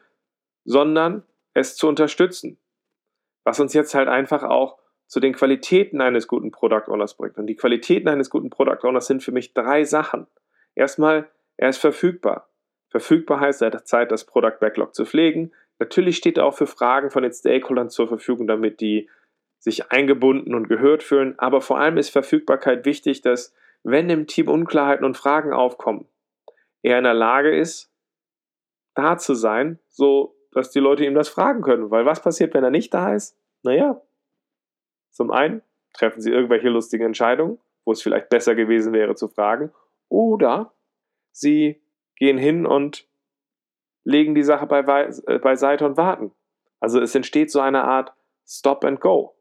sondern 0.64 1.24
es 1.54 1.76
zu 1.76 1.88
unterstützen. 1.88 2.58
Was 3.44 3.60
uns 3.60 3.74
jetzt 3.74 3.94
halt 3.94 4.08
einfach 4.08 4.42
auch 4.42 4.78
zu 5.06 5.20
den 5.20 5.34
Qualitäten 5.34 6.00
eines 6.00 6.26
guten 6.26 6.50
Product 6.50 6.88
Owners 6.88 7.18
bringt. 7.18 7.36
Und 7.36 7.46
die 7.46 7.56
Qualitäten 7.56 8.08
eines 8.08 8.30
guten 8.30 8.48
Product 8.48 8.82
Owners 8.82 9.06
sind 9.06 9.22
für 9.22 9.32
mich 9.32 9.52
drei 9.52 9.84
Sachen. 9.84 10.26
Erstmal, 10.74 11.28
er 11.58 11.68
ist 11.68 11.78
verfügbar. 11.78 12.48
Verfügbar 12.88 13.40
heißt, 13.40 13.60
er 13.60 13.72
hat 13.72 13.86
Zeit, 13.86 14.10
das 14.10 14.24
Product 14.24 14.58
Backlog 14.58 14.94
zu 14.94 15.04
pflegen. 15.04 15.52
Natürlich 15.78 16.16
steht 16.16 16.38
er 16.38 16.46
auch 16.46 16.54
für 16.54 16.66
Fragen 16.66 17.10
von 17.10 17.22
den 17.22 17.32
Stakeholdern 17.32 17.90
zur 17.90 18.08
Verfügung, 18.08 18.46
damit 18.46 18.80
die 18.80 19.10
sich 19.58 19.92
eingebunden 19.92 20.54
und 20.54 20.68
gehört 20.68 21.02
fühlen. 21.02 21.38
Aber 21.38 21.60
vor 21.60 21.78
allem 21.78 21.98
ist 21.98 22.08
Verfügbarkeit 22.10 22.86
wichtig, 22.86 23.20
dass 23.20 23.54
wenn 23.82 24.08
im 24.08 24.26
Team 24.26 24.48
Unklarheiten 24.48 25.04
und 25.04 25.16
Fragen 25.16 25.52
aufkommen, 25.52 26.06
er 26.82 26.98
in 26.98 27.04
der 27.04 27.14
Lage 27.14 27.54
ist, 27.54 27.92
da 28.94 29.18
zu 29.18 29.34
sein, 29.34 29.78
so 29.88 30.34
dass 30.52 30.70
die 30.70 30.80
Leute 30.80 31.04
ihm 31.04 31.14
das 31.14 31.28
fragen 31.28 31.62
können. 31.62 31.90
Weil 31.90 32.06
was 32.06 32.22
passiert, 32.22 32.54
wenn 32.54 32.64
er 32.64 32.70
nicht 32.70 32.92
da 32.94 33.14
ist? 33.14 33.38
Naja, 33.62 34.00
zum 35.10 35.30
einen 35.30 35.62
treffen 35.92 36.20
sie 36.20 36.30
irgendwelche 36.30 36.68
lustigen 36.68 37.04
Entscheidungen, 37.04 37.58
wo 37.84 37.92
es 37.92 38.02
vielleicht 38.02 38.28
besser 38.28 38.54
gewesen 38.54 38.92
wäre 38.92 39.14
zu 39.14 39.28
fragen, 39.28 39.72
oder 40.08 40.72
sie 41.32 41.82
gehen 42.16 42.38
hin 42.38 42.66
und 42.66 43.06
legen 44.04 44.34
die 44.34 44.42
Sache 44.42 44.66
äh, 44.66 45.38
beiseite 45.38 45.86
und 45.86 45.96
warten. 45.96 46.32
Also 46.80 47.00
es 47.00 47.14
entsteht 47.14 47.50
so 47.50 47.60
eine 47.60 47.84
Art 47.84 48.12
Stop 48.46 48.84
and 48.84 49.00
Go. 49.00 49.34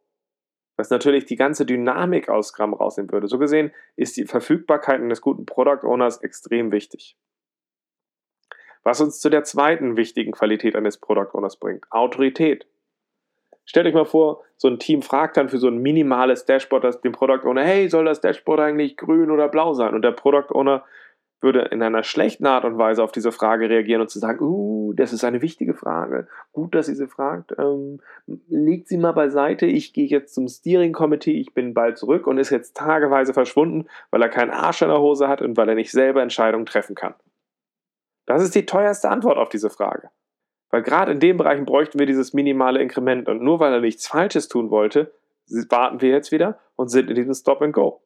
was 0.77 0.89
natürlich 0.89 1.25
die 1.25 1.35
ganze 1.35 1.65
Dynamik 1.65 2.29
aus 2.29 2.47
Scrum 2.49 2.73
rausnehmen 2.73 3.11
würde. 3.11 3.27
So 3.27 3.37
gesehen 3.37 3.71
ist 3.95 4.17
die 4.17 4.25
Verfügbarkeit 4.25 5.01
eines 5.01 5.21
guten 5.21 5.45
Product 5.45 5.83
Owners 5.83 6.21
extrem 6.21 6.71
wichtig. 6.71 7.17
Was 8.83 9.01
uns 9.01 9.19
zu 9.19 9.29
der 9.29 9.43
zweiten 9.43 9.97
wichtigen 9.97 10.31
Qualität 10.31 10.75
eines 10.75 10.97
Product 10.97 11.29
Owners 11.33 11.57
bringt, 11.57 11.85
Autorität. 11.91 12.67
Stellt 13.63 13.85
euch 13.85 13.93
mal 13.93 14.05
vor, 14.05 14.43
so 14.57 14.67
ein 14.67 14.79
Team 14.79 15.01
fragt 15.01 15.37
dann 15.37 15.49
für 15.49 15.59
so 15.59 15.67
ein 15.67 15.77
minimales 15.77 16.45
Dashboard 16.45 17.03
den 17.03 17.11
Product 17.11 17.45
Owner, 17.45 17.63
hey, 17.63 17.89
soll 17.89 18.05
das 18.05 18.21
Dashboard 18.21 18.59
eigentlich 18.59 18.97
grün 18.97 19.29
oder 19.29 19.47
blau 19.49 19.73
sein? 19.73 19.93
Und 19.93 20.01
der 20.01 20.11
Product 20.11 20.53
Owner 20.53 20.83
würde 21.41 21.61
in 21.71 21.81
einer 21.81 22.03
schlechten 22.03 22.45
Art 22.45 22.65
und 22.65 22.77
Weise 22.77 23.03
auf 23.03 23.11
diese 23.11 23.31
Frage 23.31 23.69
reagieren 23.69 24.01
und 24.01 24.09
zu 24.09 24.19
sagen, 24.19 24.39
uh, 24.41 24.93
das 24.93 25.11
ist 25.11 25.23
eine 25.23 25.41
wichtige 25.41 25.73
Frage. 25.73 26.27
Gut, 26.51 26.75
dass 26.75 26.85
sie 26.85 26.95
sie 26.95 27.07
fragt. 27.07 27.53
Ähm, 27.57 27.99
legt 28.47 28.87
sie 28.87 28.97
mal 28.97 29.11
beiseite. 29.11 29.65
Ich 29.65 29.93
gehe 29.93 30.07
jetzt 30.07 30.35
zum 30.35 30.47
Steering 30.47 30.93
Committee. 30.93 31.39
Ich 31.39 31.53
bin 31.53 31.73
bald 31.73 31.97
zurück 31.97 32.27
und 32.27 32.37
ist 32.37 32.51
jetzt 32.51 32.77
tageweise 32.77 33.33
verschwunden, 33.33 33.87
weil 34.11 34.21
er 34.21 34.29
keinen 34.29 34.51
Arsch 34.51 34.83
in 34.83 34.89
der 34.89 34.99
Hose 34.99 35.27
hat 35.27 35.41
und 35.41 35.57
weil 35.57 35.69
er 35.69 35.75
nicht 35.75 35.91
selber 35.91 36.21
Entscheidungen 36.21 36.65
treffen 36.65 36.95
kann. 36.95 37.15
Das 38.31 38.43
ist 38.43 38.55
die 38.55 38.65
teuerste 38.65 39.09
Antwort 39.09 39.37
auf 39.37 39.49
diese 39.49 39.69
Frage. 39.69 40.09
Weil 40.69 40.83
gerade 40.83 41.11
in 41.11 41.19
den 41.19 41.35
Bereichen 41.35 41.65
bräuchten 41.65 41.99
wir 41.99 42.05
dieses 42.05 42.31
minimale 42.31 42.81
Inkrement 42.81 43.27
und 43.27 43.41
nur 43.41 43.59
weil 43.59 43.73
er 43.73 43.81
nichts 43.81 44.07
Falsches 44.07 44.47
tun 44.47 44.71
wollte, 44.71 45.13
warten 45.69 45.99
wir 45.99 46.11
jetzt 46.11 46.31
wieder 46.31 46.57
und 46.77 46.87
sind 46.87 47.09
in 47.09 47.15
diesem 47.15 47.33
Stop 47.33 47.61
and 47.61 47.73
Go. 47.73 48.01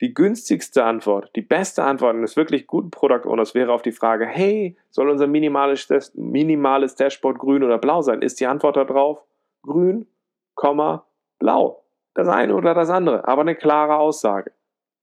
Die 0.00 0.14
günstigste 0.14 0.82
Antwort, 0.82 1.30
die 1.36 1.42
beste 1.42 1.84
Antwort 1.84 2.16
eines 2.16 2.36
wirklich 2.36 2.66
guten 2.66 2.90
Product 2.90 3.24
Owners 3.24 3.54
wäre 3.54 3.72
auf 3.72 3.82
die 3.82 3.92
Frage, 3.92 4.26
hey, 4.26 4.76
soll 4.90 5.08
unser 5.08 5.28
minimales, 5.28 6.12
minimales 6.16 6.96
Dashboard 6.96 7.38
grün 7.38 7.62
oder 7.62 7.78
blau 7.78 8.02
sein? 8.02 8.20
Ist 8.20 8.40
die 8.40 8.46
Antwort 8.48 8.76
darauf 8.76 9.22
grün, 9.62 10.08
blau. 10.56 11.84
Das 12.14 12.26
eine 12.26 12.56
oder 12.56 12.74
das 12.74 12.90
andere, 12.90 13.28
aber 13.28 13.42
eine 13.42 13.54
klare 13.54 13.96
Aussage. 13.96 14.50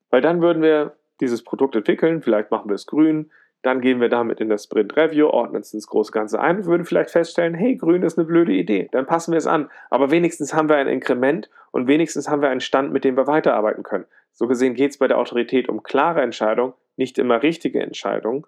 Weil 0.10 0.20
dann 0.20 0.42
würden 0.42 0.62
wir 0.62 0.98
dieses 1.22 1.46
Produkt 1.46 1.78
entwickeln, 1.78 2.22
vielleicht 2.22 2.52
machen 2.52 2.70
wir 2.70 2.76
es 2.76 2.88
grün, 2.88 3.32
dann 3.66 3.82
gehen 3.82 4.00
wir 4.00 4.10
damit 4.10 4.40
in 4.40 4.50
das 4.50 4.66
Sprint 4.66 4.96
Review, 4.96 5.28
ordnen 5.28 5.62
es 5.62 5.74
ins 5.74 5.88
große 5.88 6.12
Ganze 6.12 6.40
ein 6.40 6.58
und 6.58 6.66
würden 6.66 6.86
vielleicht 6.86 7.10
feststellen, 7.10 7.56
hey, 7.56 7.76
grün 7.76 8.04
ist 8.04 8.18
eine 8.18 8.28
blöde 8.28 8.54
Idee. 8.54 8.90
Dann 8.92 9.08
passen 9.08 9.32
wir 9.32 9.40
es 9.40 9.48
an. 9.48 9.72
Aber 9.90 10.12
wenigstens 10.12 10.54
haben 10.54 10.70
wir 10.70 10.76
ein 10.76 10.88
Inkrement 10.88 11.50
und 11.72 11.88
wenigstens 11.88 12.30
haben 12.30 12.44
wir 12.44 12.50
einen 12.50 12.62
Stand, 12.62 12.94
mit 12.94 13.04
dem 13.04 13.18
wir 13.18 13.26
weiterarbeiten 13.26 13.82
können. 13.82 14.06
So 14.34 14.48
gesehen 14.48 14.76
geht 14.76 14.92
es 14.92 14.98
bei 15.00 15.08
der 15.08 15.18
Autorität 15.18 15.68
um 15.68 15.82
klare 15.82 16.22
Entscheidungen, 16.22 16.74
nicht 16.96 17.18
immer 17.18 17.42
richtige 17.42 17.82
Entscheidungen. 17.82 18.46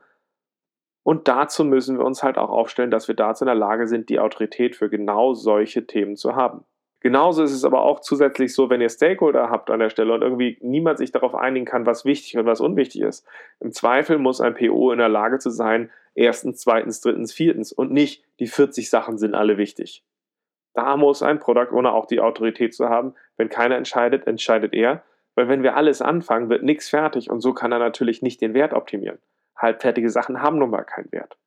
Und 1.01 1.27
dazu 1.27 1.63
müssen 1.63 1.97
wir 1.97 2.05
uns 2.05 2.21
halt 2.21 2.37
auch 2.37 2.49
aufstellen, 2.49 2.91
dass 2.91 3.07
wir 3.07 3.15
dazu 3.15 3.43
in 3.43 3.47
der 3.47 3.55
Lage 3.55 3.87
sind, 3.87 4.09
die 4.09 4.19
Autorität 4.19 4.75
für 4.75 4.89
genau 4.89 5.33
solche 5.33 5.87
Themen 5.87 6.15
zu 6.15 6.35
haben. 6.35 6.63
Genauso 6.99 7.43
ist 7.43 7.53
es 7.53 7.63
aber 7.63 7.83
auch 7.83 7.99
zusätzlich 7.99 8.53
so, 8.53 8.69
wenn 8.69 8.81
ihr 8.81 8.89
Stakeholder 8.89 9.49
habt 9.49 9.69
an 9.69 9.79
der 9.79 9.89
Stelle 9.89 10.13
und 10.13 10.23
irgendwie 10.23 10.57
niemand 10.61 10.97
sich 10.97 11.11
darauf 11.11 11.35
einigen 11.35 11.65
kann, 11.65 11.85
was 11.85 12.05
wichtig 12.05 12.37
und 12.37 12.45
was 12.45 12.59
unwichtig 12.59 13.01
ist. 13.01 13.25
Im 13.59 13.71
Zweifel 13.71 14.17
muss 14.17 14.41
ein 14.41 14.55
PO 14.55 14.91
in 14.91 14.97
der 14.97 15.09
Lage 15.09 15.37
zu 15.37 15.51
sein, 15.51 15.91
erstens, 16.15 16.59
zweitens, 16.59 16.99
drittens, 17.01 17.33
viertens 17.33 17.71
und 17.71 17.91
nicht 17.91 18.23
die 18.39 18.47
40 18.47 18.89
Sachen 18.89 19.17
sind 19.17 19.35
alle 19.35 19.57
wichtig. 19.57 20.03
Da 20.73 20.97
muss 20.97 21.23
ein 21.23 21.39
Product 21.39 21.71
Owner 21.71 21.93
auch 21.93 22.05
die 22.05 22.19
Autorität 22.19 22.73
zu 22.73 22.89
haben. 22.89 23.15
Wenn 23.35 23.49
keiner 23.49 23.77
entscheidet, 23.77 24.27
entscheidet 24.27 24.73
er. 24.73 25.03
Weil 25.33 25.47
wenn 25.47 25.61
wir 25.61 25.75
alles 25.75 26.01
anfangen, 26.01 26.49
wird 26.49 26.63
nichts 26.63 26.89
fertig 26.89 27.29
und 27.29 27.41
so 27.41 27.53
kann 27.53 27.71
er 27.71 27.79
natürlich 27.79 28.23
nicht 28.23 28.41
den 28.41 28.55
Wert 28.55 28.73
optimieren. 28.73 29.19
Halbfertige 29.55 30.09
Sachen 30.09 30.41
haben 30.41 30.57
nun 30.57 30.71
mal 30.71 30.83
keinen 30.83 31.11
Wert. 31.11 31.37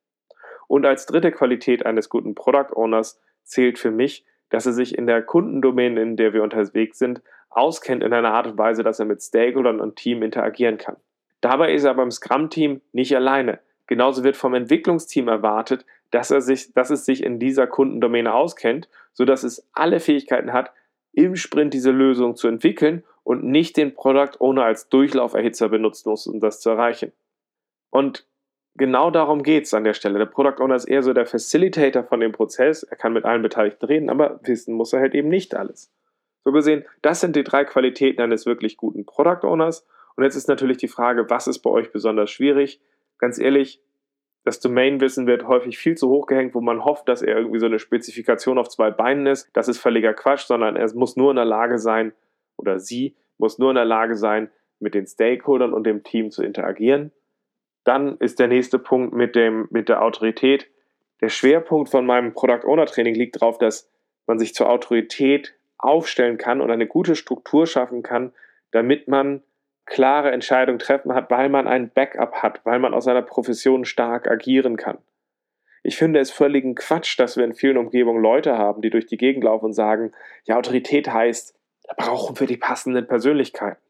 Und 0.67 0.85
als 0.85 1.05
dritte 1.05 1.31
Qualität 1.31 1.85
eines 1.85 2.07
guten 2.07 2.35
Product 2.35 2.73
Owners 2.73 3.21
zählt 3.43 3.79
für 3.79 3.91
mich, 3.91 4.25
dass 4.51 4.67
er 4.67 4.73
sich 4.73 4.97
in 4.97 5.07
der 5.07 5.23
Kundendomäne, 5.23 6.01
in 6.01 6.15
der 6.15 6.33
wir 6.33 6.43
unterwegs 6.43 6.99
sind, 6.99 7.21
auskennt 7.49 8.03
in 8.03 8.13
einer 8.13 8.33
Art 8.33 8.47
und 8.47 8.57
Weise, 8.57 8.83
dass 8.83 8.99
er 8.99 9.05
mit 9.05 9.21
Stakeholdern 9.21 9.81
und 9.81 9.95
Team 9.95 10.21
interagieren 10.21 10.77
kann. 10.77 10.97
Dabei 11.41 11.73
ist 11.73 11.83
er 11.83 11.95
beim 11.95 12.11
Scrum-Team 12.11 12.81
nicht 12.91 13.15
alleine. 13.15 13.59
Genauso 13.87 14.23
wird 14.23 14.37
vom 14.37 14.53
Entwicklungsteam 14.53 15.27
erwartet, 15.27 15.85
dass, 16.11 16.31
er 16.31 16.41
sich, 16.41 16.73
dass 16.73 16.91
es 16.91 17.05
sich 17.05 17.23
in 17.23 17.39
dieser 17.39 17.67
Kundendomäne 17.67 18.33
auskennt, 18.33 18.87
sodass 19.11 19.43
es 19.43 19.67
alle 19.73 19.99
Fähigkeiten 19.99 20.53
hat, 20.53 20.71
im 21.13 21.35
Sprint 21.35 21.73
diese 21.73 21.91
Lösung 21.91 22.35
zu 22.35 22.47
entwickeln 22.47 23.03
und 23.23 23.43
nicht 23.43 23.75
den 23.77 23.93
Product 23.93 24.39
Owner 24.39 24.63
als 24.63 24.87
Durchlauferhitzer 24.89 25.69
benutzen 25.69 26.09
muss, 26.09 26.27
um 26.27 26.39
das 26.39 26.61
zu 26.61 26.69
erreichen. 26.69 27.11
Und 27.89 28.25
genau 28.75 29.11
darum 29.11 29.43
geht 29.43 29.65
es 29.65 29.73
an 29.73 29.83
der 29.83 29.93
Stelle. 29.93 30.19
Der 30.19 30.25
Product 30.25 30.61
Owner 30.61 30.75
ist 30.75 30.85
eher 30.85 31.03
so 31.03 31.13
der 31.13 31.25
Facilitator 31.25 32.03
von 32.03 32.19
dem 32.19 32.31
Prozess. 32.31 32.83
Er 32.83 32.97
kann 32.97 33.13
mit 33.13 33.25
allen 33.25 33.41
Beteiligten 33.41 33.85
reden, 33.85 34.09
aber 34.09 34.39
wissen 34.43 34.73
muss 34.75 34.93
er 34.93 34.99
halt 34.99 35.13
eben 35.13 35.29
nicht 35.29 35.55
alles. 35.55 35.91
So 36.43 36.51
gesehen, 36.51 36.85
das 37.01 37.21
sind 37.21 37.35
die 37.35 37.43
drei 37.43 37.65
Qualitäten 37.65 38.21
eines 38.21 38.45
wirklich 38.45 38.77
guten 38.77 39.05
Product 39.05 39.43
Owners. 39.43 39.85
Und 40.15 40.23
jetzt 40.23 40.35
ist 40.35 40.47
natürlich 40.47 40.77
die 40.77 40.87
Frage, 40.87 41.29
was 41.29 41.47
ist 41.47 41.59
bei 41.59 41.69
euch 41.69 41.91
besonders 41.91 42.31
schwierig? 42.31 42.81
Ganz 43.19 43.37
ehrlich, 43.37 43.81
das 44.43 44.59
Domainwissen 44.59 45.27
wird 45.27 45.47
häufig 45.47 45.77
viel 45.77 45.95
zu 45.95 46.09
hoch 46.09 46.25
gehängt, 46.25 46.55
wo 46.55 46.61
man 46.61 46.83
hofft, 46.83 47.07
dass 47.07 47.21
er 47.21 47.37
irgendwie 47.37 47.59
so 47.59 47.67
eine 47.67 47.77
Spezifikation 47.77 48.57
auf 48.57 48.69
zwei 48.69 48.89
Beinen 48.89 49.27
ist. 49.27 49.49
Das 49.53 49.67
ist 49.67 49.77
völliger 49.77 50.15
Quatsch, 50.15 50.45
sondern 50.45 50.75
er 50.75 50.91
muss 50.95 51.15
nur 51.15 51.29
in 51.29 51.35
der 51.35 51.45
Lage 51.45 51.77
sein, 51.77 52.13
oder 52.57 52.79
sie 52.79 53.15
muss 53.37 53.59
nur 53.59 53.69
in 53.69 53.75
der 53.75 53.85
Lage 53.85 54.15
sein, 54.15 54.49
mit 54.79 54.95
den 54.95 55.05
Stakeholdern 55.05 55.73
und 55.73 55.85
dem 55.85 56.03
Team 56.03 56.31
zu 56.31 56.41
interagieren 56.43 57.11
dann 57.83 58.17
ist 58.17 58.39
der 58.39 58.47
nächste 58.47 58.79
Punkt 58.79 59.13
mit, 59.13 59.35
dem, 59.35 59.67
mit 59.71 59.89
der 59.89 60.03
Autorität. 60.03 60.69
Der 61.21 61.29
Schwerpunkt 61.29 61.89
von 61.89 62.05
meinem 62.05 62.33
Product 62.33 62.65
Owner 62.65 62.85
Training 62.85 63.15
liegt 63.15 63.41
darauf, 63.41 63.57
dass 63.57 63.89
man 64.27 64.39
sich 64.39 64.53
zur 64.53 64.69
Autorität 64.69 65.55
aufstellen 65.77 66.37
kann 66.37 66.61
und 66.61 66.69
eine 66.69 66.87
gute 66.87 67.15
Struktur 67.15 67.65
schaffen 67.65 68.03
kann, 68.03 68.33
damit 68.71 69.07
man 69.07 69.41
klare 69.85 70.31
Entscheidungen 70.31 70.79
treffen 70.79 71.13
hat, 71.13 71.29
weil 71.31 71.49
man 71.49 71.67
ein 71.67 71.89
Backup 71.89 72.35
hat, 72.35 72.61
weil 72.63 72.79
man 72.79 72.93
aus 72.93 73.05
seiner 73.05 73.23
Profession 73.23 73.83
stark 73.83 74.29
agieren 74.29 74.77
kann. 74.77 74.99
Ich 75.83 75.97
finde 75.97 76.19
es 76.19 76.31
völligen 76.31 76.75
Quatsch, 76.75 77.19
dass 77.19 77.37
wir 77.37 77.43
in 77.43 77.55
vielen 77.55 77.77
Umgebungen 77.77 78.21
Leute 78.21 78.57
haben, 78.57 78.81
die 78.81 78.91
durch 78.91 79.07
die 79.07 79.17
Gegend 79.17 79.43
laufen 79.43 79.65
und 79.65 79.73
sagen, 79.73 80.13
ja, 80.45 80.57
Autorität 80.57 81.11
heißt, 81.11 81.57
da 81.83 81.93
brauchen 81.97 82.39
wir 82.39 82.45
die 82.45 82.57
passenden 82.57 83.07
Persönlichkeiten. 83.07 83.81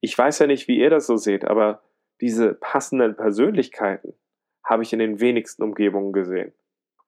Ich 0.00 0.16
weiß 0.16 0.38
ja 0.38 0.46
nicht, 0.46 0.66
wie 0.66 0.78
ihr 0.78 0.88
das 0.88 1.06
so 1.06 1.16
seht, 1.16 1.44
aber 1.44 1.82
diese 2.20 2.54
passenden 2.54 3.16
Persönlichkeiten 3.16 4.14
habe 4.64 4.82
ich 4.82 4.92
in 4.92 4.98
den 4.98 5.20
wenigsten 5.20 5.62
Umgebungen 5.62 6.12
gesehen. 6.12 6.52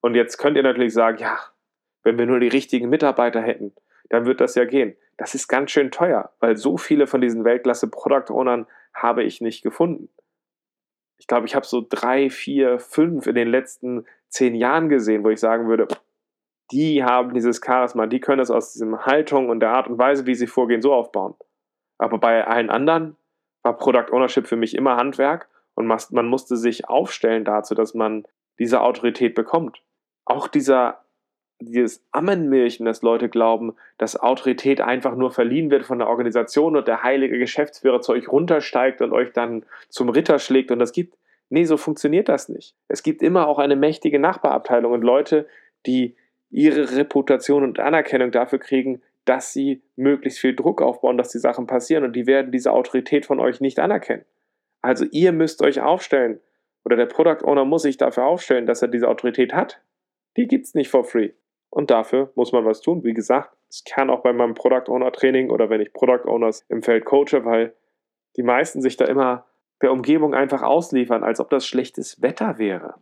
Und 0.00 0.14
jetzt 0.14 0.38
könnt 0.38 0.57
ihr 0.57 0.62
natürlich 0.62 0.95
sagen, 0.95 1.19
ja, 1.19 1.38
wenn 2.02 2.19
wir 2.19 2.26
nur 2.26 2.40
die 2.40 2.49
richtigen 2.49 2.88
Mitarbeiter 2.88 3.40
hätten, 3.40 3.73
dann 4.09 4.26
wird 4.26 4.40
das 4.40 4.54
ja 4.54 4.64
gehen. 4.64 4.97
Das 5.16 5.35
ist 5.35 5.49
ganz 5.49 5.71
schön 5.71 5.90
teuer, 5.90 6.33
weil 6.40 6.57
so 6.57 6.76
viele 6.76 7.07
von 7.07 7.21
diesen 7.21 7.45
Weltklasse 7.45 7.88
Product 7.88 8.31
Ownern 8.31 8.66
habe 8.92 9.23
ich 9.23 9.40
nicht 9.40 9.62
gefunden. 9.62 10.09
Ich 11.19 11.26
glaube, 11.26 11.47
ich 11.47 11.54
habe 11.54 11.64
so 11.64 11.87
drei, 11.88 12.28
vier, 12.31 12.81
fünf 12.81 13.26
in 13.26 13.37
den 13.37 13.49
letzten 13.49 14.07
zehn 14.28 14.54
Jahren 14.54 14.88
gesehen, 14.88 15.23
wo 15.23 15.31
ich 15.31 15.38
sagen 15.38 15.69
würde, 15.69 15.87
die 16.73 17.04
haben 17.04 17.35
dieses 17.35 17.61
Charisma, 17.64 18.07
die 18.07 18.21
können 18.21 18.40
es 18.40 18.50
aus 18.50 18.73
diesem 18.73 19.07
Haltung 19.07 19.50
und 19.50 19.61
der 19.61 19.71
Art 19.71 19.88
und 19.88 19.99
Weise, 19.99 20.26
wie 20.26 20.35
sie 20.35 20.47
vorgehen, 20.47 20.83
so 20.83 20.92
aufbauen. 20.92 21.35
Aber 21.99 22.19
bei 22.19 22.45
allen 22.47 22.71
anderen 22.71 23.16
war 23.62 23.76
Product 23.76 24.12
Ownership 24.12 24.47
für 24.47 24.57
mich 24.57 24.75
immer 24.75 24.97
Handwerk 24.97 25.49
und 25.75 25.87
man 25.87 26.26
musste 26.26 26.57
sich 26.57 26.88
aufstellen 26.88 27.45
dazu, 27.45 27.75
dass 27.75 27.95
man 27.95 28.25
diese 28.59 28.81
Autorität 28.81 29.35
bekommt. 29.35 29.83
Auch 30.25 30.49
dieser, 30.49 31.04
dieses 31.61 32.04
Ammenmärchen, 32.12 32.87
dass 32.87 33.02
Leute 33.02 33.28
glauben, 33.28 33.75
dass 33.99 34.21
Autorität 34.21 34.81
einfach 34.81 35.16
nur 35.16 35.31
verliehen 35.31 35.71
wird 35.71 35.85
von 35.85 35.99
der 35.99 36.09
Organisation 36.09 36.76
und 36.76 36.88
der 36.88 37.02
heilige 37.02 37.38
Geschäftsführer 37.38 38.00
zu 38.00 38.12
euch 38.12 38.31
runtersteigt 38.31 39.00
und 39.00 39.12
euch 39.12 39.33
dann 39.33 39.64
zum 39.88 40.09
Ritter 40.09 40.38
schlägt 40.38 40.71
und 40.71 40.78
das 40.78 40.92
gibt. 40.92 41.16
Nee, 41.49 41.64
so 41.64 41.76
funktioniert 41.76 42.28
das 42.28 42.49
nicht. 42.49 42.75
Es 42.88 43.02
gibt 43.02 43.23
immer 43.23 43.47
auch 43.47 43.59
eine 43.59 43.76
mächtige 43.76 44.19
Nachbarabteilung 44.19 44.92
und 44.92 45.02
Leute, 45.02 45.47
die 45.87 46.16
ihre 46.50 46.97
Reputation 46.97 47.64
und 47.64 47.81
Anerkennung 47.81 48.31
dafür 48.31 48.59
kriegen, 48.59 49.02
dass 49.25 49.52
sie 49.52 49.83
möglichst 49.97 50.41
viel 50.41 50.57
Druck 50.57 50.83
aufbauen, 50.83 51.17
dass 51.17 51.31
die 51.31 51.38
Sachen 51.38 51.67
passieren 51.67 52.05
und 52.05 52.14
die 52.14 52.26
werden 52.26 52.52
diese 52.52 52.73
Autorität 52.73 53.26
von 53.26 53.41
euch 53.41 53.61
nicht 53.61 53.79
anerkennen. 53.79 54.25
Also 54.81 55.05
ihr 55.11 55.33
müsst 55.33 55.62
euch 55.62 55.81
aufstellen 55.81 56.41
oder 56.85 56.97
der 56.97 57.07
Product 57.07 57.45
Owner 57.45 57.64
muss 57.64 57.83
sich 57.83 57.97
dafür 57.97 58.25
aufstellen, 58.25 58.67
dass 58.67 58.83
er 58.83 58.88
diese 58.88 59.09
Autorität 59.09 59.52
hat. 59.52 59.81
Die 60.37 60.47
gibt 60.47 60.67
es 60.67 60.75
nicht 60.75 60.91
for 60.91 61.05
free. 61.05 61.31
Und 61.71 61.91
dafür 61.91 62.33
muss 62.35 62.52
man 62.52 62.64
was 62.64 62.81
tun. 62.81 63.02
Wie 63.05 63.14
gesagt, 63.14 63.57
es 63.71 63.85
kann 63.85 64.11
auch 64.11 64.23
bei 64.23 64.33
meinem 64.33 64.55
Product 64.55 64.91
Owner 64.91 65.12
Training 65.12 65.50
oder 65.50 65.71
wenn 65.71 65.81
ich 65.81 65.93
Product 65.93 66.26
Owners 66.26 66.67
im 66.69 66.83
Feld 66.83 67.05
coache, 67.05 67.45
weil 67.45 67.75
die 68.37 68.43
meisten 68.43 68.83
sich 68.83 68.97
da 68.97 69.07
immer 69.07 69.47
der 69.81 69.93
Umgebung 69.93 70.35
einfach 70.35 70.62
ausliefern, 70.62 71.25
als 71.25 71.41
ob 71.41 71.49
das 71.49 71.67
schlechtes 71.67 72.21
Wetter 72.21 72.59
wäre. 72.59 72.97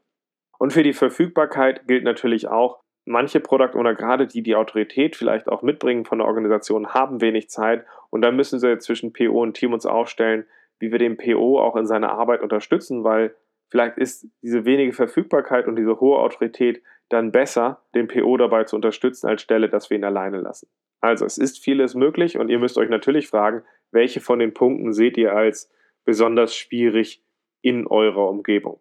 Und 0.59 0.73
für 0.73 0.83
die 0.83 0.93
Verfügbarkeit 0.93 1.87
gilt 1.89 2.05
natürlich 2.05 2.49
auch, 2.49 2.81
manche 3.11 3.40
Product 3.40 3.75
Owner, 3.75 3.95
gerade 3.95 4.26
die 4.26 4.43
die 4.43 4.55
Autorität 4.55 5.17
vielleicht 5.17 5.49
auch 5.49 5.62
mitbringen 5.62 6.05
von 6.05 6.19
der 6.19 6.26
Organisation, 6.26 6.95
haben 6.95 7.21
wenig 7.21 7.50
Zeit 7.50 7.85
und 8.09 8.23
dann 8.23 8.37
müssen 8.37 8.59
sie 8.59 8.79
zwischen 8.79 9.12
PO 9.12 9.43
und 9.43 9.55
Team 9.55 9.73
uns 9.73 9.85
aufstellen, 9.85 10.47
wie 10.79 10.93
wir 10.93 10.99
den 10.99 11.17
PO 11.17 11.61
auch 11.61 11.76
in 11.76 11.87
seiner 11.87 12.12
Arbeit 12.12 12.43
unterstützen, 12.43 13.05
weil 13.05 13.35
vielleicht 13.69 13.99
ist 13.99 14.26
diese 14.43 14.64
wenige 14.64 14.93
Verfügbarkeit 14.93 15.67
und 15.67 15.76
diese 15.76 16.00
hohe 16.00 16.19
Autorität 16.19 16.83
dann 17.09 17.33
besser, 17.33 17.83
den 17.95 18.07
PO 18.07 18.37
dabei 18.37 18.64
zu 18.64 18.76
unterstützen, 18.76 19.26
als 19.26 19.43
Stelle, 19.43 19.69
dass 19.69 19.90
wir 19.90 19.99
ihn 19.99 20.05
alleine 20.05 20.40
lassen. 20.40 20.69
Also 21.00 21.25
es 21.25 21.38
ist 21.38 21.62
vieles 21.62 21.95
möglich 21.95 22.38
und 22.38 22.49
ihr 22.49 22.59
müsst 22.59 22.79
euch 22.79 22.88
natürlich 22.88 23.29
fragen, 23.29 23.62
welche 23.90 24.21
von 24.21 24.38
den 24.38 24.55
Punkten 24.55 24.93
seht 24.93 25.17
ihr 25.19 25.35
als 25.35 25.71
besonders 26.05 26.55
schwierig 26.55 27.25
in 27.61 27.87
eurer 27.87 28.29
Umgebung. 28.29 28.81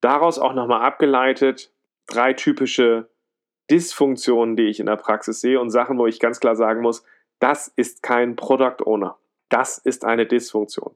Daraus 0.00 0.38
auch 0.38 0.54
nochmal 0.54 0.82
abgeleitet 0.82 1.72
drei 2.06 2.32
typische 2.32 3.08
Dysfunktionen, 3.70 4.56
die 4.56 4.68
ich 4.68 4.80
in 4.80 4.86
der 4.86 4.96
Praxis 4.96 5.40
sehe 5.40 5.60
und 5.60 5.70
Sachen, 5.70 5.98
wo 5.98 6.06
ich 6.06 6.20
ganz 6.20 6.40
klar 6.40 6.56
sagen 6.56 6.82
muss, 6.82 7.04
das 7.38 7.68
ist 7.76 8.02
kein 8.02 8.36
Product 8.36 8.84
Owner. 8.84 9.16
Das 9.48 9.78
ist 9.78 10.04
eine 10.04 10.26
Dysfunktion. 10.26 10.94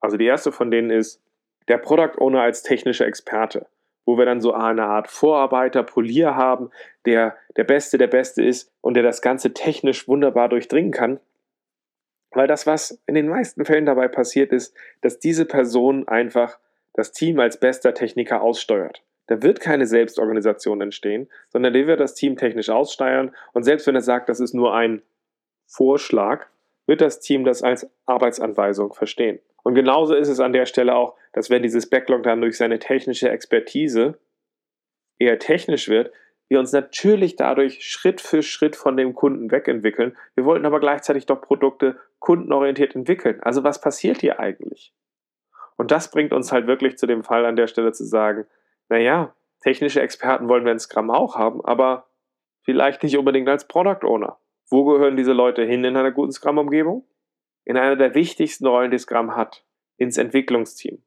Also 0.00 0.16
die 0.16 0.26
erste 0.26 0.52
von 0.52 0.70
denen 0.70 0.90
ist 0.90 1.22
der 1.68 1.78
Product 1.78 2.18
Owner 2.18 2.42
als 2.42 2.62
technischer 2.62 3.06
Experte, 3.06 3.66
wo 4.04 4.18
wir 4.18 4.24
dann 4.24 4.40
so 4.40 4.52
eine 4.52 4.84
Art 4.84 5.08
Vorarbeiter, 5.08 5.82
Polier 5.82 6.36
haben, 6.36 6.70
der 7.06 7.36
der 7.56 7.64
Beste 7.64 7.98
der 7.98 8.06
Beste 8.06 8.44
ist 8.44 8.70
und 8.80 8.94
der 8.94 9.02
das 9.02 9.22
Ganze 9.22 9.52
technisch 9.52 10.06
wunderbar 10.06 10.48
durchdringen 10.48 10.92
kann. 10.92 11.18
Weil 12.30 12.46
das, 12.46 12.66
was 12.66 13.02
in 13.06 13.14
den 13.14 13.28
meisten 13.28 13.64
Fällen 13.64 13.86
dabei 13.86 14.08
passiert 14.08 14.52
ist, 14.52 14.74
dass 15.00 15.18
diese 15.18 15.46
Person 15.46 16.06
einfach 16.06 16.58
das 16.92 17.12
Team 17.12 17.40
als 17.40 17.58
bester 17.58 17.94
Techniker 17.94 18.42
aussteuert. 18.42 19.02
Da 19.26 19.42
wird 19.42 19.60
keine 19.60 19.86
Selbstorganisation 19.86 20.80
entstehen, 20.80 21.28
sondern 21.48 21.72
der 21.72 21.86
wird 21.86 22.00
das 22.00 22.14
Team 22.14 22.36
technisch 22.36 22.70
aussteuern 22.70 23.34
und 23.52 23.64
selbst 23.64 23.86
wenn 23.86 23.94
er 23.94 24.02
sagt, 24.02 24.28
das 24.28 24.40
ist 24.40 24.54
nur 24.54 24.74
ein 24.74 25.02
Vorschlag, 25.66 26.46
wird 26.86 27.00
das 27.00 27.20
Team 27.20 27.44
das 27.44 27.62
als 27.62 27.90
Arbeitsanweisung 28.06 28.94
verstehen. 28.94 29.40
Und 29.64 29.74
genauso 29.74 30.14
ist 30.14 30.28
es 30.28 30.38
an 30.38 30.52
der 30.52 30.66
Stelle 30.66 30.94
auch, 30.94 31.16
dass 31.32 31.50
wenn 31.50 31.62
dieses 31.62 31.90
Backlog 31.90 32.22
dann 32.22 32.40
durch 32.40 32.56
seine 32.56 32.78
technische 32.78 33.28
Expertise 33.28 34.16
eher 35.18 35.40
technisch 35.40 35.88
wird, 35.88 36.12
wir 36.48 36.60
uns 36.60 36.70
natürlich 36.70 37.34
dadurch 37.34 37.84
Schritt 37.84 38.20
für 38.20 38.42
Schritt 38.42 38.76
von 38.76 38.96
dem 38.96 39.14
Kunden 39.14 39.50
wegentwickeln. 39.50 40.16
Wir 40.36 40.44
wollten 40.44 40.66
aber 40.66 40.78
gleichzeitig 40.78 41.26
doch 41.26 41.40
Produkte 41.40 41.98
kundenorientiert 42.20 42.94
entwickeln. 42.94 43.40
Also 43.42 43.64
was 43.64 43.80
passiert 43.80 44.20
hier 44.20 44.38
eigentlich? 44.38 44.92
Und 45.76 45.90
das 45.90 46.10
bringt 46.10 46.32
uns 46.32 46.52
halt 46.52 46.68
wirklich 46.68 46.96
zu 46.96 47.06
dem 47.06 47.24
Fall 47.24 47.44
an 47.44 47.56
der 47.56 47.66
Stelle 47.66 47.92
zu 47.92 48.04
sagen, 48.04 48.46
naja, 48.88 49.34
technische 49.62 50.00
Experten 50.00 50.48
wollen 50.48 50.64
wir 50.64 50.72
in 50.72 50.78
Scrum 50.78 51.10
auch 51.10 51.36
haben, 51.36 51.64
aber 51.64 52.08
vielleicht 52.62 53.02
nicht 53.02 53.16
unbedingt 53.16 53.48
als 53.48 53.66
Product 53.66 54.04
Owner. 54.04 54.38
Wo 54.68 54.84
gehören 54.84 55.16
diese 55.16 55.32
Leute 55.32 55.64
hin 55.64 55.84
in 55.84 55.96
einer 55.96 56.10
guten 56.10 56.32
Scrum-Umgebung? 56.32 57.06
In 57.64 57.76
einer 57.76 57.96
der 57.96 58.14
wichtigsten 58.14 58.66
Rollen, 58.66 58.90
die 58.90 58.98
Scrum 58.98 59.36
hat, 59.36 59.64
ins 59.96 60.18
Entwicklungsteam. 60.18 61.02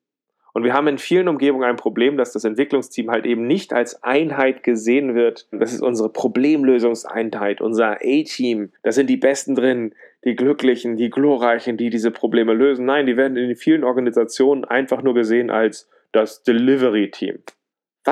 Und 0.53 0.63
wir 0.63 0.73
haben 0.73 0.87
in 0.87 0.97
vielen 0.97 1.27
Umgebungen 1.27 1.63
ein 1.63 1.75
Problem, 1.75 2.17
dass 2.17 2.33
das 2.33 2.43
Entwicklungsteam 2.43 3.11
halt 3.11 3.25
eben 3.25 3.45
nicht 3.45 3.71
als 3.71 4.01
Einheit 4.03 4.63
gesehen 4.63 5.13
wird. 5.13 5.47
Das 5.51 5.73
ist 5.73 5.81
unsere 5.81 6.11
Problemlösungseinheit, 6.11 7.61
unser 7.61 7.97
A-Team. 8.01 8.71
Da 8.81 8.91
sind 8.91 9.09
die 9.09 9.17
Besten 9.17 9.55
drin, 9.55 9.93
die 10.25 10.35
Glücklichen, 10.35 10.97
die 10.97 11.09
Glorreichen, 11.09 11.77
die 11.77 11.89
diese 11.89 12.11
Probleme 12.11 12.53
lösen. 12.53 12.85
Nein, 12.85 13.05
die 13.05 13.15
werden 13.15 13.37
in 13.37 13.55
vielen 13.55 13.83
Organisationen 13.83 14.65
einfach 14.65 15.03
nur 15.03 15.13
gesehen 15.13 15.49
als 15.49 15.87
das 16.11 16.43
Delivery-Team. 16.43 17.39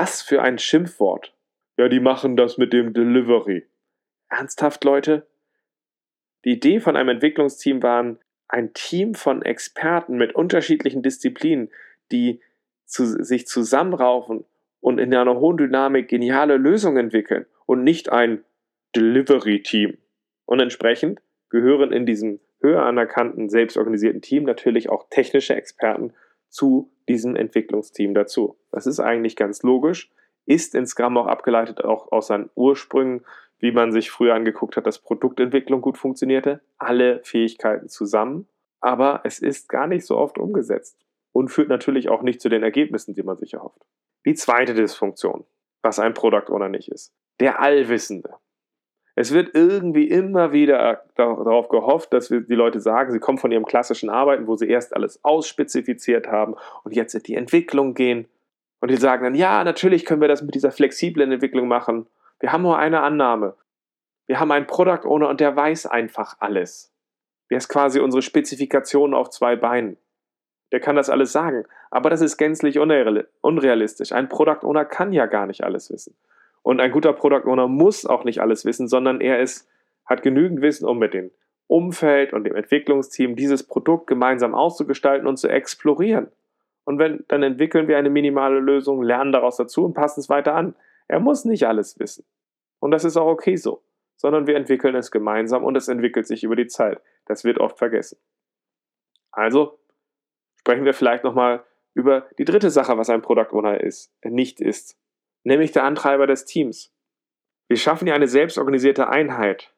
Was 0.00 0.22
für 0.22 0.42
ein 0.42 0.58
Schimpfwort. 0.58 1.34
Ja, 1.76 1.88
die 1.88 1.98
machen 1.98 2.36
das 2.36 2.56
mit 2.56 2.72
dem 2.72 2.92
Delivery. 2.92 3.66
Ernsthaft, 4.28 4.84
Leute? 4.84 5.26
Die 6.44 6.52
Idee 6.52 6.78
von 6.78 6.94
einem 6.94 7.08
Entwicklungsteam 7.08 7.82
war 7.82 8.16
ein 8.46 8.72
Team 8.74 9.14
von 9.14 9.42
Experten 9.42 10.16
mit 10.16 10.36
unterschiedlichen 10.36 11.02
Disziplinen, 11.02 11.72
die 12.12 12.40
zu, 12.84 13.06
sich 13.24 13.48
zusammenraufen 13.48 14.44
und 14.78 15.00
in 15.00 15.12
einer 15.12 15.40
hohen 15.40 15.56
Dynamik 15.56 16.06
geniale 16.06 16.58
Lösungen 16.58 17.06
entwickeln 17.06 17.46
und 17.66 17.82
nicht 17.82 18.08
ein 18.08 18.44
Delivery-Team. 18.94 19.98
Und 20.44 20.60
entsprechend 20.60 21.20
gehören 21.50 21.90
in 21.90 22.06
diesem 22.06 22.38
höher 22.60 22.84
anerkannten, 22.84 23.48
selbstorganisierten 23.48 24.22
Team 24.22 24.44
natürlich 24.44 24.90
auch 24.90 25.08
technische 25.10 25.56
Experten 25.56 26.14
zu 26.48 26.90
diesem 27.08 27.36
Entwicklungsteam 27.36 28.14
dazu. 28.14 28.58
Das 28.70 28.86
ist 28.86 29.00
eigentlich 29.00 29.36
ganz 29.36 29.62
logisch, 29.62 30.10
ist 30.46 30.74
in 30.74 30.86
Scrum 30.86 31.16
auch 31.16 31.26
abgeleitet 31.26 31.84
auch 31.84 32.12
aus 32.12 32.28
seinen 32.28 32.50
Ursprüngen, 32.54 33.24
wie 33.58 33.72
man 33.72 33.92
sich 33.92 34.10
früher 34.10 34.34
angeguckt 34.34 34.76
hat, 34.76 34.86
dass 34.86 35.00
Produktentwicklung 35.00 35.80
gut 35.80 35.98
funktionierte, 35.98 36.60
alle 36.78 37.20
Fähigkeiten 37.24 37.88
zusammen, 37.88 38.48
aber 38.80 39.22
es 39.24 39.40
ist 39.40 39.68
gar 39.68 39.86
nicht 39.86 40.06
so 40.06 40.16
oft 40.16 40.38
umgesetzt 40.38 40.98
und 41.32 41.48
führt 41.48 41.68
natürlich 41.68 42.08
auch 42.08 42.22
nicht 42.22 42.40
zu 42.40 42.48
den 42.48 42.62
Ergebnissen, 42.62 43.14
die 43.14 43.22
man 43.22 43.36
sich 43.36 43.54
erhofft. 43.54 43.84
Die 44.24 44.34
zweite 44.34 44.74
Dysfunktion, 44.74 45.44
was 45.82 45.98
ein 45.98 46.14
Product 46.14 46.50
Owner 46.50 46.68
nicht 46.68 46.88
ist, 46.88 47.12
der 47.40 47.60
Allwissende. 47.60 48.34
Es 49.20 49.32
wird 49.32 49.56
irgendwie 49.56 50.06
immer 50.06 50.52
wieder 50.52 51.02
darauf 51.16 51.68
gehofft, 51.68 52.12
dass 52.12 52.28
die 52.28 52.54
Leute 52.54 52.78
sagen, 52.78 53.10
sie 53.10 53.18
kommen 53.18 53.38
von 53.38 53.50
ihrem 53.50 53.66
klassischen 53.66 54.10
Arbeiten, 54.10 54.46
wo 54.46 54.54
sie 54.54 54.68
erst 54.68 54.94
alles 54.94 55.24
ausspezifiziert 55.24 56.28
haben 56.28 56.54
und 56.84 56.94
jetzt 56.94 57.16
in 57.16 57.24
die 57.24 57.34
Entwicklung 57.34 57.94
gehen. 57.94 58.28
Und 58.80 58.92
die 58.92 58.96
sagen 58.96 59.24
dann, 59.24 59.34
ja, 59.34 59.64
natürlich 59.64 60.04
können 60.04 60.20
wir 60.20 60.28
das 60.28 60.42
mit 60.42 60.54
dieser 60.54 60.70
flexiblen 60.70 61.32
Entwicklung 61.32 61.66
machen. 61.66 62.06
Wir 62.38 62.52
haben 62.52 62.62
nur 62.62 62.78
eine 62.78 63.00
Annahme. 63.00 63.56
Wir 64.28 64.38
haben 64.38 64.52
einen 64.52 64.68
Product 64.68 65.04
Owner 65.04 65.28
und 65.28 65.40
der 65.40 65.56
weiß 65.56 65.86
einfach 65.86 66.36
alles. 66.38 66.92
Der 67.50 67.58
ist 67.58 67.68
quasi 67.68 67.98
unsere 67.98 68.22
Spezifikation 68.22 69.14
auf 69.14 69.30
zwei 69.30 69.56
Beinen. 69.56 69.96
Der 70.70 70.78
kann 70.78 70.94
das 70.94 71.10
alles 71.10 71.32
sagen. 71.32 71.64
Aber 71.90 72.08
das 72.08 72.20
ist 72.20 72.36
gänzlich 72.36 72.78
unrealistisch. 72.78 74.12
Ein 74.12 74.28
Product 74.28 74.62
Owner 74.62 74.84
kann 74.84 75.12
ja 75.12 75.26
gar 75.26 75.46
nicht 75.46 75.64
alles 75.64 75.90
wissen. 75.90 76.14
Und 76.68 76.80
ein 76.80 76.90
guter 76.90 77.14
Product 77.14 77.46
Owner 77.46 77.66
muss 77.66 78.04
auch 78.04 78.24
nicht 78.24 78.42
alles 78.42 78.66
wissen, 78.66 78.88
sondern 78.88 79.22
er 79.22 79.40
ist, 79.40 79.66
hat 80.04 80.22
genügend 80.22 80.60
Wissen, 80.60 80.86
um 80.86 80.98
mit 80.98 81.14
dem 81.14 81.30
Umfeld 81.66 82.34
und 82.34 82.44
dem 82.44 82.54
Entwicklungsteam 82.54 83.36
dieses 83.36 83.62
Produkt 83.66 84.06
gemeinsam 84.06 84.54
auszugestalten 84.54 85.26
und 85.26 85.38
zu 85.38 85.48
explorieren. 85.48 86.30
Und 86.84 86.98
wenn, 86.98 87.24
dann 87.28 87.42
entwickeln 87.42 87.88
wir 87.88 87.96
eine 87.96 88.10
minimale 88.10 88.60
Lösung, 88.60 89.02
lernen 89.02 89.32
daraus 89.32 89.56
dazu 89.56 89.86
und 89.86 89.94
passen 89.94 90.20
es 90.20 90.28
weiter 90.28 90.54
an. 90.54 90.76
Er 91.06 91.20
muss 91.20 91.46
nicht 91.46 91.66
alles 91.66 91.98
wissen. 92.00 92.26
Und 92.80 92.90
das 92.90 93.06
ist 93.06 93.16
auch 93.16 93.28
okay 93.28 93.56
so. 93.56 93.82
Sondern 94.16 94.46
wir 94.46 94.54
entwickeln 94.54 94.94
es 94.94 95.10
gemeinsam 95.10 95.64
und 95.64 95.74
es 95.74 95.88
entwickelt 95.88 96.26
sich 96.26 96.44
über 96.44 96.54
die 96.54 96.66
Zeit. 96.66 97.00
Das 97.24 97.44
wird 97.44 97.56
oft 97.56 97.78
vergessen. 97.78 98.18
Also 99.30 99.78
sprechen 100.56 100.84
wir 100.84 100.92
vielleicht 100.92 101.24
nochmal 101.24 101.64
über 101.94 102.26
die 102.36 102.44
dritte 102.44 102.68
Sache, 102.68 102.98
was 102.98 103.08
ein 103.08 103.22
Product 103.22 103.54
Owner 103.54 103.80
ist, 103.80 104.12
nicht 104.22 104.60
ist 104.60 104.98
nämlich 105.48 105.72
der 105.72 105.84
Antreiber 105.84 106.26
des 106.26 106.44
Teams. 106.44 106.94
Wir 107.68 107.76
schaffen 107.76 108.06
ja 108.06 108.14
eine 108.14 108.28
selbstorganisierte 108.28 109.08
Einheit, 109.08 109.74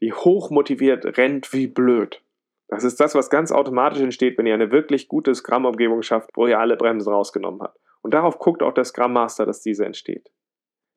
die 0.00 0.12
hochmotiviert 0.12 1.18
rennt 1.18 1.52
wie 1.52 1.66
blöd. 1.66 2.22
Das 2.68 2.84
ist 2.84 3.00
das, 3.00 3.14
was 3.14 3.30
ganz 3.30 3.50
automatisch 3.50 4.00
entsteht, 4.00 4.36
wenn 4.36 4.46
ihr 4.46 4.54
eine 4.54 4.70
wirklich 4.70 5.08
gute 5.08 5.34
Scrum-Umgebung 5.34 6.02
schafft, 6.02 6.30
wo 6.34 6.46
ihr 6.46 6.60
alle 6.60 6.76
Bremsen 6.76 7.10
rausgenommen 7.10 7.62
habt. 7.62 7.78
Und 8.02 8.12
darauf 8.12 8.38
guckt 8.38 8.62
auch 8.62 8.74
der 8.74 8.84
Scrum 8.84 9.14
Master, 9.14 9.46
dass 9.46 9.62
diese 9.62 9.84
entsteht. 9.84 10.30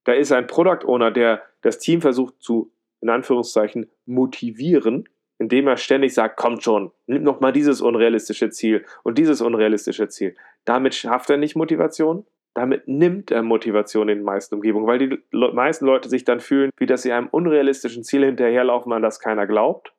Da 0.04 0.14
ist 0.14 0.32
ein 0.32 0.48
Product 0.48 0.86
Owner, 0.86 1.12
der 1.12 1.42
das 1.62 1.80
Team 1.80 2.02
versucht 2.02 2.36
zu, 2.40 2.74
in 3.00 3.10
Anführungszeichen, 3.10 3.90
motivieren, 4.06 5.08
indem 5.38 5.68
er 5.68 5.78
ständig 5.78 6.14
sagt, 6.14 6.38
kommt 6.38 6.64
schon, 6.64 6.92
nimm 7.08 7.24
noch 7.24 7.40
mal 7.40 7.54
dieses 7.54 7.82
unrealistische 7.82 8.50
Ziel 8.50 8.86
und 9.04 9.18
dieses 9.18 9.42
unrealistische 9.42 10.10
Ziel. 10.10 10.36
Damit 10.66 10.94
schafft 10.96 11.30
er 11.30 11.38
nicht 11.38 11.56
Motivation, 11.56 12.26
damit 12.54 12.88
nimmt 12.88 13.32
er 13.32 13.44
Motivation 13.44 14.10
in 14.10 14.20
den 14.20 14.26
meisten 14.26 14.56
Umgebungen, 14.56 14.88
weil 14.88 15.00
die 15.00 15.24
Le 15.32 15.54
meisten 15.54 15.86
Leute 15.86 16.10
sich 16.10 16.26
dann 16.26 16.40
fühlen, 16.40 16.72
wie 16.78 16.86
dass 16.86 17.04
sie 17.04 17.12
einem 17.12 17.28
unrealistischen 17.28 18.04
Ziel 18.04 18.26
hinterherlaufen, 18.26 18.92
an 18.92 19.02
das 19.02 19.20
keiner 19.20 19.48
glaubt. 19.48 19.94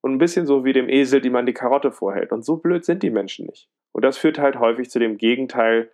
Und 0.00 0.12
ein 0.12 0.18
bisschen 0.18 0.44
so 0.44 0.64
wie 0.64 0.72
dem 0.72 0.88
Esel, 0.88 1.20
die 1.20 1.30
man 1.30 1.46
die 1.46 1.54
Karotte 1.54 1.90
vorhält. 1.90 2.32
Und 2.32 2.44
so 2.44 2.56
blöd 2.56 2.84
sind 2.84 3.02
die 3.02 3.10
Menschen 3.10 3.46
nicht. 3.46 3.68
Und 3.92 4.04
das 4.04 4.18
führt 4.18 4.38
halt 4.38 4.58
häufig 4.58 4.90
zu 4.90 4.98
dem 4.98 5.16
Gegenteil 5.16 5.90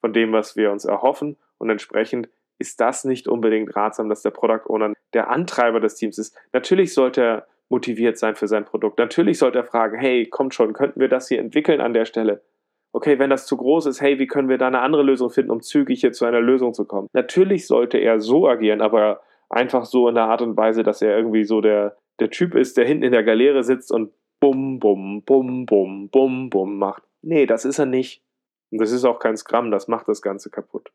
von 0.00 0.12
dem, 0.12 0.32
was 0.32 0.54
wir 0.56 0.70
uns 0.70 0.84
erhoffen. 0.84 1.38
Und 1.56 1.70
entsprechend 1.70 2.28
ist 2.58 2.80
das 2.80 3.04
nicht 3.04 3.26
unbedingt 3.26 3.74
ratsam, 3.74 4.08
dass 4.08 4.22
der 4.22 4.30
Product 4.30 4.68
Owner 4.68 4.92
der 5.14 5.30
Antreiber 5.30 5.80
des 5.80 5.94
Teams 5.94 6.18
ist. 6.18 6.36
Natürlich 6.52 6.92
sollte 6.92 7.22
er 7.22 7.46
motiviert 7.70 8.18
sein 8.18 8.34
für 8.34 8.48
sein 8.48 8.64
Produkt. 8.64 8.98
Natürlich 8.98 9.38
sollte 9.38 9.58
er 9.58 9.64
fragen, 9.64 9.98
hey, 9.98 10.26
kommt 10.26 10.54
schon, 10.54 10.74
könnten 10.74 11.00
wir 11.00 11.08
das 11.08 11.28
hier 11.28 11.38
entwickeln 11.38 11.80
an 11.80 11.94
der 11.94 12.04
Stelle? 12.04 12.42
Okay, 12.94 13.18
wenn 13.18 13.28
das 13.28 13.46
zu 13.46 13.56
groß 13.56 13.86
ist, 13.86 14.00
hey, 14.00 14.20
wie 14.20 14.28
können 14.28 14.48
wir 14.48 14.56
da 14.56 14.68
eine 14.68 14.80
andere 14.80 15.02
Lösung 15.02 15.28
finden, 15.28 15.50
um 15.50 15.60
zügig 15.60 16.00
hier 16.00 16.12
zu 16.12 16.24
einer 16.24 16.40
Lösung 16.40 16.72
zu 16.72 16.84
kommen? 16.84 17.08
Natürlich 17.12 17.66
sollte 17.66 17.98
er 17.98 18.20
so 18.20 18.48
agieren, 18.48 18.80
aber 18.80 19.20
einfach 19.50 19.84
so 19.84 20.08
in 20.08 20.14
der 20.14 20.24
Art 20.24 20.42
und 20.42 20.56
Weise, 20.56 20.84
dass 20.84 21.02
er 21.02 21.16
irgendwie 21.16 21.44
so 21.44 21.60
der, 21.60 21.96
der 22.20 22.30
Typ 22.30 22.54
ist, 22.54 22.76
der 22.76 22.86
hinten 22.86 23.02
in 23.02 23.12
der 23.12 23.24
Galeere 23.24 23.64
sitzt 23.64 23.90
und 23.90 24.12
bum, 24.38 24.78
bum, 24.78 25.22
bum, 25.24 25.66
bum, 25.66 26.08
bum, 26.08 26.50
bum 26.50 26.78
macht. 26.78 27.02
Nee, 27.20 27.46
das 27.46 27.64
ist 27.64 27.80
er 27.80 27.86
nicht. 27.86 28.22
Und 28.70 28.80
das 28.80 28.92
ist 28.92 29.04
auch 29.04 29.18
kein 29.18 29.36
Scrum, 29.36 29.72
das 29.72 29.88
macht 29.88 30.06
das 30.06 30.22
Ganze 30.22 30.48
kaputt. 30.48 30.92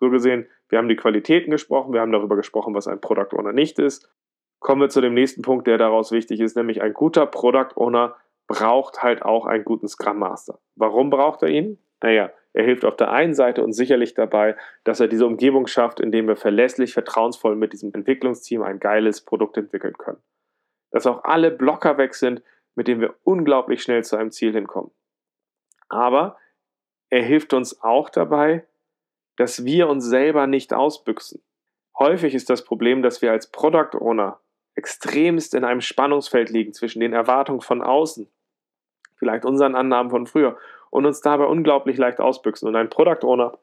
So 0.00 0.08
gesehen, 0.08 0.46
wir 0.70 0.78
haben 0.78 0.88
die 0.88 0.96
Qualitäten 0.96 1.50
gesprochen, 1.50 1.92
wir 1.92 2.00
haben 2.00 2.12
darüber 2.12 2.36
gesprochen, 2.36 2.74
was 2.74 2.88
ein 2.88 3.00
Product 3.00 3.36
Owner 3.36 3.52
nicht 3.52 3.78
ist. 3.78 4.10
Kommen 4.58 4.80
wir 4.80 4.88
zu 4.88 5.02
dem 5.02 5.12
nächsten 5.12 5.42
Punkt, 5.42 5.66
der 5.66 5.76
daraus 5.76 6.12
wichtig 6.12 6.40
ist, 6.40 6.56
nämlich 6.56 6.80
ein 6.80 6.94
guter 6.94 7.26
Product 7.26 7.76
Owner 7.76 8.16
braucht 8.50 9.00
halt 9.04 9.22
auch 9.22 9.46
einen 9.46 9.64
guten 9.64 9.86
Scrum 9.86 10.18
Master. 10.18 10.58
Warum 10.74 11.08
braucht 11.08 11.42
er 11.42 11.50
ihn? 11.50 11.78
Naja, 12.02 12.32
Er 12.52 12.64
hilft 12.64 12.84
auf 12.84 12.96
der 12.96 13.12
einen 13.12 13.34
Seite 13.34 13.62
uns 13.62 13.76
sicherlich 13.76 14.14
dabei, 14.14 14.56
dass 14.82 14.98
er 14.98 15.06
diese 15.06 15.24
Umgebung 15.24 15.68
schafft, 15.68 16.00
in 16.00 16.10
dem 16.10 16.26
wir 16.26 16.34
verlässlich, 16.36 16.92
vertrauensvoll 16.92 17.54
mit 17.54 17.72
diesem 17.72 17.94
Entwicklungsteam 17.94 18.62
ein 18.62 18.80
geiles 18.80 19.20
Produkt 19.24 19.56
entwickeln 19.56 19.96
können. 19.96 20.20
Dass 20.90 21.06
auch 21.06 21.22
alle 21.22 21.52
Blocker 21.52 21.96
weg 21.96 22.14
sind, 22.14 22.42
mit 22.74 22.88
denen 22.88 23.00
wir 23.00 23.14
unglaublich 23.22 23.82
schnell 23.82 24.02
zu 24.02 24.16
einem 24.16 24.32
Ziel 24.32 24.52
hinkommen. 24.52 24.90
Aber 25.88 26.38
er 27.08 27.22
hilft 27.22 27.54
uns 27.54 27.80
auch 27.82 28.10
dabei, 28.10 28.66
dass 29.36 29.64
wir 29.64 29.88
uns 29.88 30.04
selber 30.04 30.48
nicht 30.48 30.72
ausbüchsen. 30.72 31.42
Häufig 31.98 32.34
ist 32.34 32.50
das 32.50 32.64
Problem, 32.64 33.02
dass 33.02 33.22
wir 33.22 33.30
als 33.30 33.50
Product 33.50 33.96
Owner 34.00 34.40
extremst 34.74 35.54
in 35.54 35.64
einem 35.64 35.80
Spannungsfeld 35.80 36.50
liegen 36.50 36.72
zwischen 36.72 37.00
den 37.00 37.12
Erwartungen 37.12 37.60
von 37.60 37.80
außen, 37.82 38.28
vielleicht 39.20 39.44
unseren 39.44 39.76
Annahmen 39.76 40.10
von 40.10 40.26
früher, 40.26 40.56
und 40.90 41.06
uns 41.06 41.20
dabei 41.20 41.44
unglaublich 41.44 41.96
leicht 41.96 42.18
ausbüchsen. 42.18 42.66
Und 42.66 42.74
ein 42.74 42.90
Product 42.90 43.24
Owner 43.24 43.58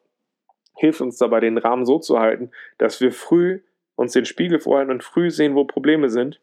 hilft 0.77 1.01
uns 1.01 1.17
dabei, 1.17 1.41
den 1.41 1.57
Rahmen 1.57 1.85
so 1.85 1.99
zu 1.99 2.19
halten, 2.19 2.51
dass 2.77 3.01
wir 3.01 3.11
früh 3.11 3.59
uns 3.95 4.13
den 4.13 4.25
Spiegel 4.25 4.59
vorhalten 4.59 4.91
und 4.91 5.03
früh 5.03 5.29
sehen, 5.29 5.55
wo 5.55 5.65
Probleme 5.65 6.09
sind, 6.09 6.39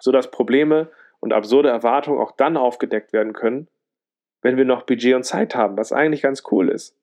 sodass 0.00 0.30
Probleme 0.30 0.90
und 1.20 1.32
absurde 1.32 1.70
Erwartungen 1.70 2.20
auch 2.20 2.32
dann 2.32 2.56
aufgedeckt 2.56 3.12
werden 3.12 3.32
können, 3.32 3.68
wenn 4.42 4.56
wir 4.56 4.64
noch 4.64 4.82
Budget 4.82 5.14
und 5.14 5.24
Zeit 5.24 5.54
haben, 5.54 5.76
was 5.76 5.92
eigentlich 5.92 6.22
ganz 6.22 6.42
cool 6.50 6.68
ist. 6.68 6.94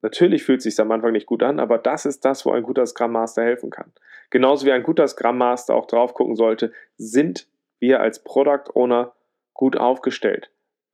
Natürlich 0.00 0.44
fühlt 0.44 0.58
es 0.58 0.64
sich 0.64 0.80
am 0.80 0.92
Anfang 0.92 1.12
nicht 1.12 1.26
gut 1.26 1.42
an, 1.42 1.58
aber 1.58 1.76
das 1.76 2.06
ist 2.06 2.24
das, 2.24 2.46
wo 2.46 2.52
ein 2.52 2.62
guter 2.62 2.86
Scrum 2.86 3.12
Master 3.12 3.42
helfen 3.42 3.70
kann. 3.70 3.92
Genauso 4.30 4.64
wie 4.64 4.72
ein 4.72 4.84
guter 4.84 5.08
Scrum 5.08 5.38
Master 5.38 5.74
auch 5.74 5.86
drauf 5.86 6.14
gucken 6.14 6.36
sollte, 6.36 6.72
sind 6.96 7.48
wir 7.80 8.00
als 8.00 8.22
Product 8.22 8.70
Owner 8.74 9.12
gut 9.58 9.76
aufgestellt? 9.76 10.50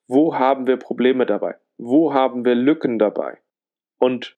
Wo 0.08 0.36
haben 0.36 0.66
wir 0.66 0.78
Probleme 0.78 1.26
dabei? 1.26 1.56
Wo 1.76 2.14
haben 2.14 2.44
wir 2.44 2.54
Lücken 2.54 2.98
dabei? 2.98 3.38
Und 3.98 4.36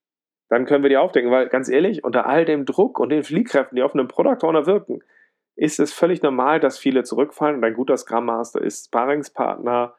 dann 0.49 0.65
können 0.65 0.83
wir 0.83 0.89
die 0.89 0.97
aufdecken, 0.97 1.31
weil 1.31 1.47
ganz 1.47 1.69
ehrlich, 1.69 2.03
unter 2.03 2.27
all 2.27 2.45
dem 2.45 2.65
Druck 2.65 2.99
und 2.99 3.09
den 3.09 3.23
Fliehkräften, 3.23 3.77
die 3.77 3.83
auf 3.83 3.93
einem 3.93 4.07
Product 4.07 4.45
Owner 4.45 4.65
wirken, 4.65 4.99
ist 5.55 5.79
es 5.79 5.93
völlig 5.93 6.21
normal, 6.21 6.59
dass 6.59 6.77
viele 6.77 7.03
zurückfallen 7.03 7.55
und 7.57 7.63
ein 7.63 7.73
guter 7.73 7.97
Scrum 7.97 8.25
Master 8.25 8.61
ist 8.61 8.87
Sparringspartner, 8.87 9.95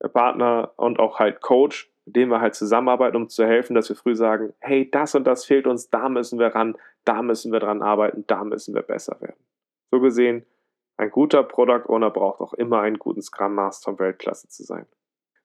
äh, 0.00 0.08
Partner 0.08 0.72
und 0.76 0.98
auch 0.98 1.20
halt 1.20 1.40
Coach, 1.40 1.90
mit 2.06 2.16
dem 2.16 2.28
wir 2.28 2.40
halt 2.40 2.56
zusammenarbeiten, 2.56 3.16
um 3.16 3.28
zu 3.28 3.46
helfen, 3.46 3.74
dass 3.74 3.88
wir 3.88 3.96
früh 3.96 4.16
sagen, 4.16 4.52
hey, 4.58 4.90
das 4.90 5.14
und 5.14 5.26
das 5.26 5.44
fehlt 5.44 5.68
uns, 5.68 5.90
da 5.90 6.08
müssen 6.08 6.38
wir 6.40 6.48
ran, 6.48 6.76
da 7.04 7.22
müssen 7.22 7.52
wir 7.52 7.60
dran 7.60 7.82
arbeiten, 7.82 8.24
da 8.26 8.42
müssen 8.44 8.74
wir 8.74 8.82
besser 8.82 9.20
werden. 9.20 9.40
So 9.92 10.00
gesehen, 10.00 10.44
ein 11.00 11.10
guter 11.10 11.42
Product 11.42 11.88
Owner 11.88 12.10
braucht 12.10 12.40
auch 12.40 12.52
immer 12.52 12.82
einen 12.82 12.98
guten 12.98 13.22
Scrum 13.22 13.54
Master, 13.54 13.92
um 13.92 13.98
Weltklasse 13.98 14.48
zu 14.48 14.64
sein. 14.64 14.84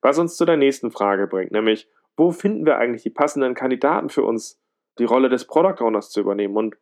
Was 0.02 0.20
uns 0.20 0.36
zu 0.36 0.44
der 0.44 0.58
nächsten 0.58 0.92
Frage 0.92 1.28
bringt, 1.28 1.54
nämlich, 1.54 1.90
wo 2.18 2.32
finden 2.32 2.66
wir 2.66 2.78
eigentlich 2.78 3.04
die 3.04 3.10
passenden 3.10 3.56
Kandidaten 3.56 4.10
für 4.10 4.24
uns, 4.24 4.62
die 5.00 5.06
Rolle 5.06 5.30
des 5.30 5.46
Product 5.46 5.82
Owners 5.82 6.10
zu 6.10 6.20
übernehmen? 6.20 6.58
Und 6.58 6.76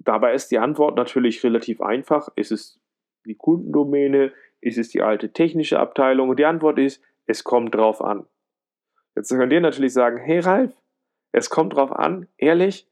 dabei 0.00 0.34
ist 0.34 0.50
die 0.50 0.58
Antwort 0.58 0.96
natürlich 0.96 1.44
relativ 1.44 1.80
einfach. 1.80 2.28
Ist 2.34 2.50
es 2.50 2.80
die 3.26 3.36
Kundendomäne? 3.36 4.32
Ist 4.60 4.78
es 4.78 4.88
die 4.88 5.02
alte 5.02 5.32
technische 5.32 5.78
Abteilung? 5.78 6.28
Und 6.28 6.40
die 6.40 6.46
Antwort 6.46 6.80
ist, 6.80 7.00
es 7.26 7.44
kommt 7.44 7.76
drauf 7.76 8.02
an. 8.02 8.26
Jetzt 9.14 9.30
könnt 9.30 9.52
ihr 9.52 9.60
natürlich 9.60 9.92
sagen, 9.92 10.18
hey 10.18 10.40
Ralf, 10.40 10.72
es 11.30 11.48
kommt 11.48 11.74
drauf 11.74 11.92
an, 11.92 12.26
ehrlich, 12.38 12.88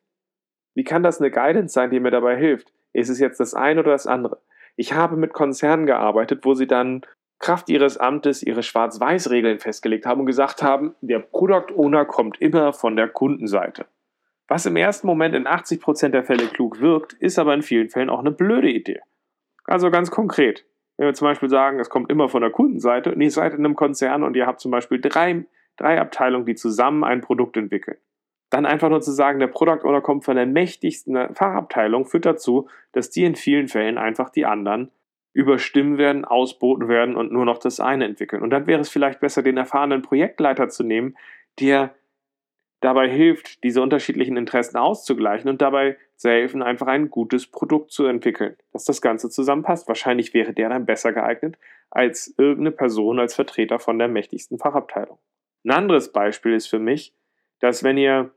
wie 0.75 0.85
kann 0.85 1.03
das 1.03 1.21
eine 1.21 1.33
Guidance 1.33 1.75
sein, 1.75 1.91
die 1.91 1.99
mir 1.99 2.13
dabei 2.13 2.37
hilft? 2.37 2.73
Ist 2.93 3.09
es 3.09 3.19
jetzt 3.19 3.41
das 3.41 3.55
eine 3.55 3.81
oder 3.81 3.91
das 3.91 4.07
andere? 4.07 4.41
Ich 4.77 4.93
habe 4.93 5.17
mit 5.17 5.33
Konzernen 5.33 5.87
gearbeitet, 5.87 6.45
wo 6.45 6.55
sie 6.55 6.67
dann 6.67 7.03
Kraft 7.39 7.69
ihres 7.69 7.99
Amtes 7.99 8.43
ihre 8.43 8.63
Schwarz-Weiß-Regeln 8.63 9.59
festgelegt 9.59 10.07
haben 10.07 10.21
und 10.21 10.27
gesagt 10.27 10.63
haben, 10.63 10.95
der 11.01 11.19
Product 11.19 11.75
Owner 11.77 12.05
kommt 12.05 12.41
immer 12.41 12.73
von 12.73 12.97
der 12.97 13.09
Kundenseite. 13.09 13.87
Was 14.49 14.67
im 14.67 14.77
ersten 14.77 15.07
Moment 15.07 15.35
in 15.35 15.47
80% 15.47 16.09
der 16.09 16.25
Fälle 16.25 16.47
klug 16.47 16.81
wirkt, 16.81 17.15
ist 17.15 17.39
aber 17.39 17.55
in 17.55 17.63
vielen 17.63 17.89
Fällen 17.89 18.11
auch 18.11 18.21
eine 18.21 18.31
blöde 18.31 18.71
Idee. 18.71 19.01
Also 19.65 19.91
ganz 19.91 20.11
konkret, 20.11 20.65
wenn 20.97 21.07
wir 21.07 21.15
zum 21.15 21.27
Beispiel 21.27 21.49
sagen, 21.49 21.81
es 21.81 21.91
kommt 21.91 22.11
immer 22.11 22.29
von 22.29 22.43
der 22.43 22.51
Kundenseite 22.51 23.13
und 23.13 23.21
ihr 23.21 23.31
seid 23.31 23.55
in 23.55 23.65
einem 23.65 23.77
Konzern 23.77 24.23
und 24.23 24.37
ihr 24.37 24.47
habt 24.47 24.61
zum 24.61 24.71
Beispiel 24.71 25.01
drei, 25.01 25.45
drei 25.77 26.01
Abteilungen, 26.01 26.47
die 26.47 26.55
zusammen 26.55 27.05
ein 27.05 27.21
Produkt 27.21 27.57
entwickeln. 27.57 27.97
Dann 28.55 28.67
einfach 28.67 28.89
nur 28.89 29.01
zu 29.01 29.11
sagen, 29.11 29.41
der 29.41 29.49
Product 29.49 29.81
Owner 29.83 30.01
kommt 30.01 30.25
von 30.25 30.37
der 30.37 30.47
mächtigsten 30.47 31.35
Fachabteilung, 31.35 32.07
führt 32.07 32.25
dazu, 32.25 32.69
dass 32.93 33.11
die 33.11 33.25
in 33.25 33.35
vielen 33.35 33.67
Fällen 33.67 33.99
einfach 33.99 34.31
die 34.31 34.47
anderen 34.47 34.93
überstimmen 35.33 35.99
werden, 35.99 36.25
ausboten 36.25 36.87
werden 36.87 37.17
und 37.17 37.33
nur 37.33 37.45
noch 37.45 37.59
das 37.59 37.81
eine 37.81 38.05
entwickeln. 38.05 38.45
Und 38.45 38.51
dann 38.51 38.69
wäre 38.69 38.81
es 38.81 38.89
vielleicht 38.89 39.19
besser, 39.19 39.43
den 39.43 39.57
erfahrenen 39.57 40.03
Projektleiter 40.03 40.69
zu 40.69 40.85
nehmen, 40.85 41.17
der 41.59 41.97
dabei 42.79 43.11
hilft, 43.11 43.65
diese 43.65 43.83
unterschiedlichen 43.83 44.37
Interessen 44.37 44.77
auszugleichen 44.77 45.51
und 45.51 45.61
dabei 45.61 45.97
zu 46.15 46.31
helfen, 46.31 46.63
einfach 46.63 46.87
ein 46.87 47.11
gutes 47.11 47.49
Produkt 47.49 47.91
zu 47.91 48.07
entwickeln, 48.07 48.55
dass 48.73 48.85
das 48.85 49.03
Ganze 49.03 49.31
zusammenpasst. 49.31 49.89
Wahrscheinlich 49.89 50.33
wäre 50.33 50.53
der 50.53 50.69
dann 50.69 50.87
besser 50.87 51.13
geeignet 51.13 51.59
als 51.91 52.33
irgendeine 52.39 52.71
Person 52.71 53.19
als 53.19 53.35
Vertreter 53.35 53.81
von 53.81 53.99
der 53.99 54.07
mächtigsten 54.07 54.61
Fachabteilung. 54.61 55.19
Ein 55.65 55.73
anderes 55.73 56.13
Beispiel 56.13 56.55
ist 56.55 56.69
für 56.69 56.79
mich, 56.79 57.13
dass 57.59 57.83
wenn 57.83 57.99
ihr 57.99 58.31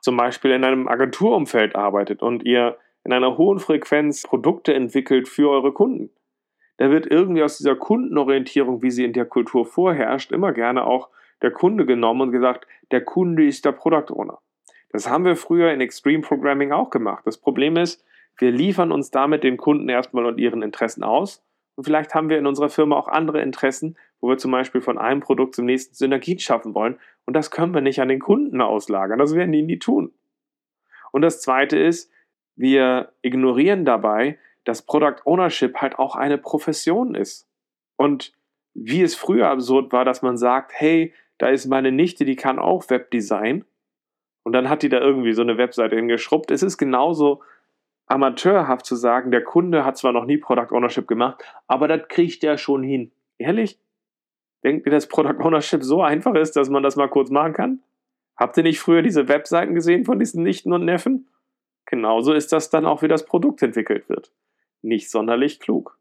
zum 0.00 0.16
Beispiel 0.16 0.52
in 0.52 0.64
einem 0.64 0.88
Agenturumfeld 0.88 1.76
arbeitet 1.76 2.22
und 2.22 2.44
ihr 2.44 2.78
in 3.04 3.12
einer 3.12 3.38
hohen 3.38 3.58
Frequenz 3.58 4.22
Produkte 4.22 4.74
entwickelt 4.74 5.28
für 5.28 5.50
eure 5.50 5.72
Kunden, 5.72 6.10
da 6.80 6.90
wird 6.90 7.06
irgendwie 7.06 7.42
aus 7.42 7.58
dieser 7.58 7.76
Kundenorientierung, 7.76 8.82
wie 8.82 8.90
sie 8.90 9.04
in 9.04 9.12
der 9.12 9.26
Kultur 9.26 9.66
vorherrscht, 9.66 10.32
immer 10.32 10.52
gerne 10.52 10.86
auch 10.86 11.10
der 11.42 11.50
Kunde 11.50 11.84
genommen 11.84 12.22
und 12.22 12.32
gesagt, 12.32 12.66
der 12.90 13.02
Kunde 13.02 13.46
ist 13.46 13.66
der 13.66 13.72
Product 13.72 14.10
Owner. 14.10 14.38
Das 14.90 15.06
haben 15.06 15.26
wir 15.26 15.36
früher 15.36 15.72
in 15.72 15.82
Extreme 15.82 16.22
Programming 16.22 16.72
auch 16.72 16.88
gemacht. 16.88 17.26
Das 17.26 17.36
Problem 17.36 17.76
ist, 17.76 18.02
wir 18.38 18.50
liefern 18.50 18.92
uns 18.92 19.10
damit 19.10 19.44
den 19.44 19.58
Kunden 19.58 19.90
erstmal 19.90 20.24
und 20.24 20.38
ihren 20.38 20.62
Interessen 20.62 21.04
aus. 21.04 21.44
Und 21.76 21.84
vielleicht 21.84 22.14
haben 22.14 22.28
wir 22.28 22.38
in 22.38 22.46
unserer 22.46 22.68
Firma 22.68 22.96
auch 22.96 23.08
andere 23.08 23.40
Interessen, 23.40 23.96
wo 24.20 24.28
wir 24.28 24.38
zum 24.38 24.50
Beispiel 24.50 24.80
von 24.80 24.98
einem 24.98 25.20
Produkt 25.20 25.54
zum 25.54 25.64
nächsten 25.64 25.94
Synergien 25.94 26.38
schaffen 26.38 26.74
wollen. 26.74 26.98
Und 27.24 27.34
das 27.34 27.50
können 27.50 27.74
wir 27.74 27.80
nicht 27.80 28.00
an 28.00 28.08
den 28.08 28.20
Kunden 28.20 28.60
auslagern. 28.60 29.18
Das 29.18 29.34
werden 29.34 29.52
die 29.52 29.62
nie 29.62 29.78
tun. 29.78 30.12
Und 31.12 31.22
das 31.22 31.40
Zweite 31.40 31.78
ist, 31.78 32.10
wir 32.56 33.12
ignorieren 33.22 33.84
dabei, 33.84 34.38
dass 34.64 34.82
Product 34.82 35.22
Ownership 35.24 35.78
halt 35.78 35.98
auch 35.98 36.16
eine 36.16 36.38
Profession 36.38 37.14
ist. 37.14 37.48
Und 37.96 38.32
wie 38.74 39.02
es 39.02 39.14
früher 39.14 39.48
absurd 39.48 39.92
war, 39.92 40.04
dass 40.04 40.22
man 40.22 40.36
sagt, 40.36 40.72
hey, 40.74 41.14
da 41.38 41.48
ist 41.48 41.66
meine 41.66 41.90
Nichte, 41.90 42.24
die 42.24 42.36
kann 42.36 42.58
auch 42.58 42.90
Webdesign. 42.90 43.64
Und 44.42 44.52
dann 44.52 44.68
hat 44.68 44.82
die 44.82 44.88
da 44.88 45.00
irgendwie 45.00 45.32
so 45.32 45.42
eine 45.42 45.58
Webseite 45.58 45.96
hingeschrubbt. 45.96 46.50
Es 46.50 46.62
ist 46.62 46.76
genauso 46.76 47.42
amateurhaft 48.10 48.84
zu 48.84 48.96
sagen, 48.96 49.30
der 49.30 49.44
Kunde 49.44 49.84
hat 49.84 49.96
zwar 49.96 50.12
noch 50.12 50.24
nie 50.24 50.36
Product 50.36 50.74
Ownership 50.74 51.06
gemacht, 51.06 51.44
aber 51.68 51.86
das 51.86 52.08
kriegt 52.08 52.42
der 52.42 52.56
schon 52.56 52.82
hin. 52.82 53.12
Ehrlich? 53.38 53.78
Denkt 54.64 54.86
ihr, 54.86 54.92
dass 54.92 55.06
Product 55.06 55.40
Ownership 55.42 55.82
so 55.84 56.02
einfach 56.02 56.34
ist, 56.34 56.56
dass 56.56 56.68
man 56.68 56.82
das 56.82 56.96
mal 56.96 57.08
kurz 57.08 57.30
machen 57.30 57.52
kann? 57.52 57.82
Habt 58.36 58.56
ihr 58.56 58.62
nicht 58.62 58.80
früher 58.80 59.02
diese 59.02 59.28
Webseiten 59.28 59.74
gesehen 59.74 60.04
von 60.04 60.18
diesen 60.18 60.42
Nichten 60.42 60.72
und 60.72 60.84
Neffen? 60.84 61.28
Genauso 61.86 62.32
ist 62.32 62.52
das 62.52 62.68
dann 62.68 62.84
auch, 62.84 63.02
wie 63.02 63.08
das 63.08 63.24
Produkt 63.24 63.62
entwickelt 63.62 64.08
wird. 64.08 64.32
Nicht 64.82 65.10
sonderlich 65.10 65.60
klug. 65.60 65.98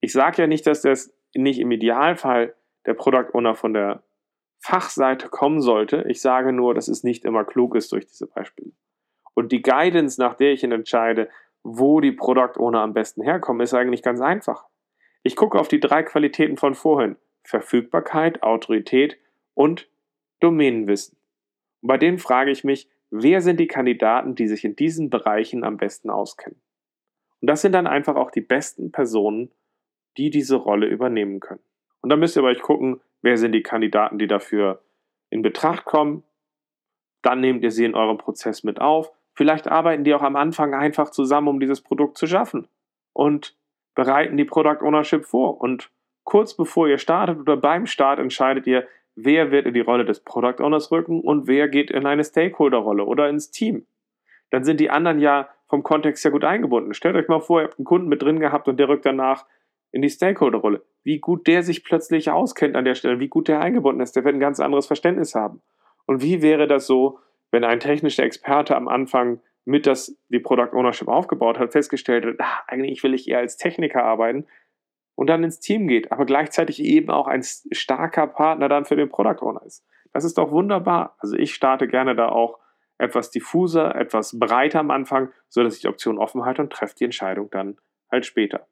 Ich 0.00 0.12
sage 0.12 0.42
ja 0.42 0.46
nicht, 0.48 0.66
dass 0.66 0.82
das 0.82 1.14
nicht 1.34 1.60
im 1.60 1.70
Idealfall 1.70 2.54
der 2.84 2.94
Product 2.94 3.32
Owner 3.32 3.54
von 3.54 3.72
der 3.72 4.02
Fachseite 4.60 5.28
kommen 5.28 5.60
sollte. 5.60 6.04
Ich 6.08 6.20
sage 6.20 6.52
nur, 6.52 6.74
dass 6.74 6.88
es 6.88 7.04
nicht 7.04 7.24
immer 7.24 7.44
klug 7.44 7.76
ist 7.76 7.92
durch 7.92 8.06
diese 8.06 8.26
Beispiele. 8.26 8.72
Und 9.34 9.52
die 9.52 9.62
Guidance, 9.62 10.20
nach 10.20 10.34
der 10.34 10.52
ich 10.52 10.64
entscheide, 10.64 11.28
wo 11.64 12.00
die 12.00 12.12
Product 12.12 12.58
Owner 12.58 12.82
am 12.82 12.92
besten 12.92 13.22
herkommen, 13.22 13.62
ist 13.62 13.74
eigentlich 13.74 14.02
ganz 14.02 14.20
einfach. 14.20 14.66
Ich 15.22 15.34
gucke 15.34 15.58
auf 15.58 15.68
die 15.68 15.80
drei 15.80 16.02
Qualitäten 16.02 16.58
von 16.58 16.74
vorhin. 16.74 17.16
Verfügbarkeit, 17.42 18.42
Autorität 18.42 19.18
und 19.54 19.88
Domänenwissen. 20.40 21.16
Und 21.80 21.88
bei 21.88 21.98
denen 21.98 22.18
frage 22.18 22.50
ich 22.50 22.64
mich, 22.64 22.88
wer 23.10 23.40
sind 23.40 23.58
die 23.58 23.66
Kandidaten, 23.66 24.34
die 24.34 24.46
sich 24.46 24.64
in 24.64 24.76
diesen 24.76 25.10
Bereichen 25.10 25.64
am 25.64 25.76
besten 25.76 26.10
auskennen? 26.10 26.60
Und 27.40 27.48
das 27.48 27.62
sind 27.62 27.72
dann 27.72 27.86
einfach 27.86 28.16
auch 28.16 28.30
die 28.30 28.40
besten 28.40 28.92
Personen, 28.92 29.50
die 30.16 30.30
diese 30.30 30.56
Rolle 30.56 30.86
übernehmen 30.86 31.40
können. 31.40 31.62
Und 32.00 32.10
dann 32.10 32.20
müsst 32.20 32.36
ihr 32.36 32.42
bei 32.42 32.48
euch 32.48 32.62
gucken, 32.62 33.00
wer 33.22 33.36
sind 33.36 33.52
die 33.52 33.62
Kandidaten, 33.62 34.18
die 34.18 34.26
dafür 34.26 34.82
in 35.30 35.42
Betracht 35.42 35.84
kommen. 35.84 36.22
Dann 37.22 37.40
nehmt 37.40 37.62
ihr 37.62 37.70
sie 37.70 37.84
in 37.84 37.94
eurem 37.94 38.18
Prozess 38.18 38.64
mit 38.64 38.80
auf. 38.80 39.10
Vielleicht 39.34 39.68
arbeiten 39.68 40.04
die 40.04 40.14
auch 40.14 40.22
am 40.22 40.36
Anfang 40.36 40.74
einfach 40.74 41.10
zusammen, 41.10 41.48
um 41.48 41.60
dieses 41.60 41.80
Produkt 41.80 42.16
zu 42.18 42.26
schaffen. 42.26 42.68
Und 43.12 43.56
bereiten 43.94 44.36
die 44.36 44.44
Product 44.44 44.82
Ownership 44.82 45.24
vor. 45.24 45.60
Und 45.60 45.90
kurz 46.24 46.54
bevor 46.56 46.88
ihr 46.88 46.98
startet 46.98 47.38
oder 47.38 47.56
beim 47.56 47.86
Start 47.86 48.18
entscheidet 48.18 48.66
ihr, 48.66 48.86
wer 49.14 49.50
wird 49.50 49.66
in 49.66 49.74
die 49.74 49.80
Rolle 49.80 50.04
des 50.04 50.20
Product 50.20 50.60
Owners 50.60 50.90
rücken 50.90 51.20
und 51.20 51.46
wer 51.46 51.68
geht 51.68 51.90
in 51.90 52.06
eine 52.06 52.24
Stakeholder-Rolle 52.24 53.04
oder 53.04 53.28
ins 53.28 53.50
Team. 53.50 53.86
Dann 54.50 54.64
sind 54.64 54.80
die 54.80 54.90
anderen 54.90 55.20
ja 55.20 55.48
vom 55.68 55.82
Kontext 55.82 56.24
ja 56.24 56.30
gut 56.30 56.44
eingebunden. 56.44 56.94
Stellt 56.94 57.16
euch 57.16 57.28
mal 57.28 57.40
vor, 57.40 57.60
ihr 57.60 57.66
habt 57.66 57.78
einen 57.78 57.84
Kunden 57.84 58.08
mit 58.08 58.22
drin 58.22 58.40
gehabt 58.40 58.68
und 58.68 58.78
der 58.78 58.88
rückt 58.88 59.06
danach 59.06 59.46
in 59.92 60.02
die 60.02 60.10
Stakeholder-Rolle. 60.10 60.82
Wie 61.04 61.20
gut 61.20 61.46
der 61.46 61.62
sich 61.62 61.84
plötzlich 61.84 62.30
auskennt 62.30 62.76
an 62.76 62.84
der 62.84 62.94
Stelle, 62.94 63.20
wie 63.20 63.28
gut 63.28 63.48
der 63.48 63.60
eingebunden 63.60 64.00
ist, 64.00 64.16
der 64.16 64.24
wird 64.24 64.34
ein 64.34 64.40
ganz 64.40 64.58
anderes 64.58 64.86
Verständnis 64.86 65.34
haben. 65.34 65.62
Und 66.06 66.22
wie 66.22 66.42
wäre 66.42 66.66
das 66.66 66.86
so, 66.86 67.20
wenn 67.54 67.64
ein 67.64 67.78
technischer 67.78 68.24
Experte 68.24 68.74
am 68.74 68.88
Anfang 68.88 69.40
mit 69.64 69.86
das 69.86 70.18
die 70.28 70.40
Product 70.40 70.74
Ownership 70.74 71.06
aufgebaut 71.06 71.56
hat, 71.56 71.70
festgestellt 71.70 72.26
hat, 72.26 72.34
ach, 72.40 72.64
eigentlich 72.66 73.00
will 73.04 73.14
ich 73.14 73.28
eher 73.28 73.38
als 73.38 73.56
Techniker 73.56 74.02
arbeiten 74.02 74.46
und 75.14 75.28
dann 75.28 75.44
ins 75.44 75.60
Team 75.60 75.86
geht, 75.86 76.10
aber 76.10 76.26
gleichzeitig 76.26 76.82
eben 76.82 77.10
auch 77.10 77.28
ein 77.28 77.44
starker 77.44 78.26
Partner 78.26 78.68
dann 78.68 78.84
für 78.84 78.96
den 78.96 79.08
Product 79.08 79.40
Owner 79.40 79.62
ist. 79.64 79.86
Das 80.12 80.24
ist 80.24 80.36
doch 80.36 80.50
wunderbar. 80.50 81.16
Also 81.20 81.36
ich 81.36 81.54
starte 81.54 81.86
gerne 81.86 82.16
da 82.16 82.28
auch 82.28 82.58
etwas 82.98 83.30
diffuser, 83.30 83.94
etwas 83.94 84.36
breiter 84.36 84.80
am 84.80 84.90
Anfang, 84.90 85.30
sodass 85.48 85.76
ich 85.76 85.82
die 85.82 85.88
Option 85.88 86.18
offen 86.18 86.44
halte 86.44 86.60
und 86.60 86.72
treffe 86.72 86.96
die 86.96 87.04
Entscheidung 87.04 87.50
dann 87.50 87.78
halt 88.10 88.26
später. 88.26 88.66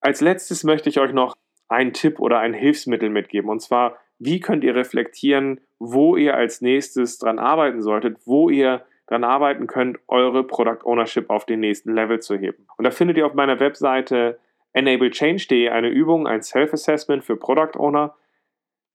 Als 0.00 0.22
letztes 0.22 0.64
möchte 0.64 0.88
ich 0.88 0.98
euch 0.98 1.12
noch 1.12 1.36
einen 1.68 1.92
Tipp 1.92 2.20
oder 2.20 2.38
ein 2.38 2.54
Hilfsmittel 2.54 3.10
mitgeben. 3.10 3.50
Und 3.50 3.60
zwar, 3.60 3.98
wie 4.18 4.40
könnt 4.40 4.64
ihr 4.64 4.74
reflektieren, 4.74 5.60
wo 5.78 6.16
ihr 6.16 6.34
als 6.34 6.60
nächstes 6.60 7.18
dran 7.18 7.38
arbeiten 7.38 7.82
solltet, 7.82 8.18
wo 8.26 8.50
ihr 8.50 8.84
dran 9.06 9.24
arbeiten 9.24 9.66
könnt, 9.66 9.98
eure 10.06 10.44
Product 10.44 10.84
Ownership 10.84 11.30
auf 11.30 11.46
den 11.46 11.60
nächsten 11.60 11.94
Level 11.94 12.20
zu 12.20 12.36
heben. 12.36 12.66
Und 12.76 12.84
da 12.84 12.90
findet 12.90 13.16
ihr 13.16 13.26
auf 13.26 13.34
meiner 13.34 13.58
Webseite 13.58 14.38
enablechange.de 14.72 15.70
eine 15.70 15.88
Übung, 15.88 16.26
ein 16.26 16.42
Self-Assessment 16.42 17.24
für 17.24 17.36
Product 17.36 17.78
Owner. 17.78 18.14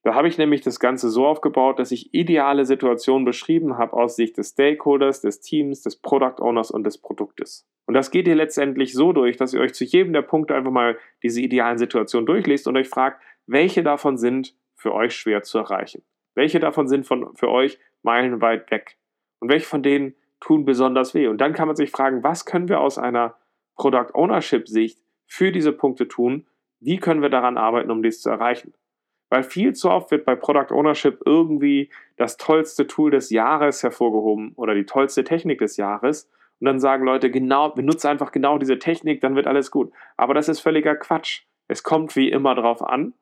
Da 0.03 0.13
habe 0.13 0.27
ich 0.27 0.37
nämlich 0.37 0.61
das 0.61 0.79
Ganze 0.79 1.09
so 1.09 1.25
aufgebaut, 1.25 1.79
dass 1.79 1.91
ich 1.91 2.13
ideale 2.13 2.65
Situationen 2.65 3.25
beschrieben 3.25 3.77
habe 3.77 3.93
aus 3.93 4.15
Sicht 4.15 4.37
des 4.37 4.49
Stakeholders, 4.49 5.21
des 5.21 5.39
Teams, 5.39 5.81
des 5.81 5.95
Product 5.95 6.41
Owners 6.41 6.71
und 6.71 6.83
des 6.83 6.97
Produktes. 6.97 7.65
Und 7.85 7.95
das 7.95 8.11
geht 8.11 8.27
ihr 8.27 8.35
letztendlich 8.35 8.93
so 8.93 9.13
durch, 9.13 9.37
dass 9.37 9.53
ihr 9.53 9.61
euch 9.61 9.73
zu 9.73 9.83
jedem 9.85 10.13
der 10.13 10.21
Punkte 10.21 10.55
einfach 10.55 10.71
mal 10.71 10.97
diese 11.23 11.41
idealen 11.41 11.77
Situationen 11.77 12.25
durchliest 12.25 12.67
und 12.67 12.77
euch 12.77 12.89
fragt, 12.89 13.21
welche 13.47 13.81
davon 13.81 14.17
sind 14.17 14.55
für 14.75 14.93
euch 14.93 15.15
schwer 15.15 15.43
zu 15.43 15.57
erreichen? 15.57 16.03
Welche 16.35 16.59
davon 16.59 16.87
sind 16.87 17.05
von, 17.05 17.35
für 17.35 17.49
euch 17.49 17.79
meilenweit 18.01 18.69
weg? 18.71 18.97
Und 19.39 19.49
welche 19.49 19.67
von 19.67 19.83
denen 19.83 20.15
tun 20.39 20.65
besonders 20.65 21.13
weh? 21.13 21.27
Und 21.27 21.39
dann 21.39 21.53
kann 21.53 21.67
man 21.67 21.75
sich 21.75 21.91
fragen, 21.91 22.23
was 22.23 22.45
können 22.45 22.69
wir 22.69 22.79
aus 22.79 22.97
einer 22.97 23.35
Product 23.75 24.13
Ownership 24.13 24.67
Sicht 24.67 24.99
für 25.25 25.51
diese 25.51 25.71
Punkte 25.71 26.07
tun? 26.07 26.45
Wie 26.79 26.97
können 26.97 27.21
wir 27.21 27.29
daran 27.29 27.57
arbeiten, 27.57 27.91
um 27.91 28.03
dies 28.03 28.21
zu 28.21 28.29
erreichen? 28.29 28.73
Weil 29.29 29.43
viel 29.43 29.73
zu 29.73 29.89
oft 29.89 30.11
wird 30.11 30.25
bei 30.25 30.35
Product 30.35 30.71
Ownership 30.71 31.21
irgendwie 31.25 31.89
das 32.17 32.37
tollste 32.37 32.85
Tool 32.85 33.09
des 33.09 33.31
Jahres 33.31 33.81
hervorgehoben 33.81 34.53
oder 34.55 34.75
die 34.75 34.85
tollste 34.85 35.23
Technik 35.23 35.59
des 35.59 35.77
Jahres. 35.77 36.29
Und 36.59 36.65
dann 36.65 36.79
sagen 36.79 37.03
Leute, 37.03 37.31
genau, 37.31 37.69
benutze 37.69 38.09
einfach 38.09 38.31
genau 38.31 38.57
diese 38.57 38.77
Technik, 38.77 39.21
dann 39.21 39.35
wird 39.35 39.47
alles 39.47 39.71
gut. 39.71 39.91
Aber 40.17 40.33
das 40.33 40.49
ist 40.49 40.59
völliger 40.59 40.95
Quatsch. 40.95 41.45
Es 41.67 41.81
kommt 41.81 42.15
wie 42.15 42.29
immer 42.29 42.53
drauf 42.53 42.83
an. 42.83 43.13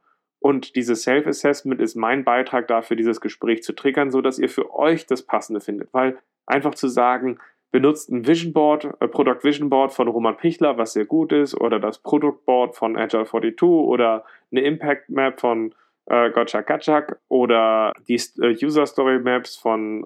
Und 0.41 0.75
dieses 0.75 1.03
Self-Assessment 1.03 1.79
ist 1.79 1.95
mein 1.95 2.23
Beitrag 2.23 2.67
dafür, 2.67 2.97
dieses 2.97 3.21
Gespräch 3.21 3.61
zu 3.61 3.73
triggern, 3.73 4.09
sodass 4.09 4.39
ihr 4.39 4.49
für 4.49 4.73
euch 4.73 5.05
das 5.05 5.21
Passende 5.21 5.61
findet. 5.61 5.93
Weil 5.93 6.17
einfach 6.47 6.73
zu 6.73 6.87
sagen, 6.87 7.37
benutzt 7.71 8.09
ein 8.09 8.25
Vision 8.27 8.51
Board, 8.51 8.85
äh, 8.99 9.07
Product 9.07 9.43
Vision 9.43 9.69
Board 9.69 9.93
von 9.93 10.07
Roman 10.07 10.37
Pichler, 10.37 10.77
was 10.77 10.93
sehr 10.93 11.05
gut 11.05 11.31
ist, 11.31 11.59
oder 11.59 11.79
das 11.79 11.99
Product 11.99 12.39
Board 12.45 12.75
von 12.75 12.97
Agile 12.97 13.25
42 13.25 13.61
oder 13.63 14.25
eine 14.51 14.61
Impact 14.61 15.09
Map 15.09 15.39
von 15.39 15.75
äh, 16.07 16.31
Gotcha 16.31 16.61
Gatschak 16.61 17.19
oder 17.29 17.93
die 18.07 18.19
äh, 18.41 18.65
User 18.65 18.85
Story 18.85 19.19
Maps 19.19 19.55
von, 19.55 20.05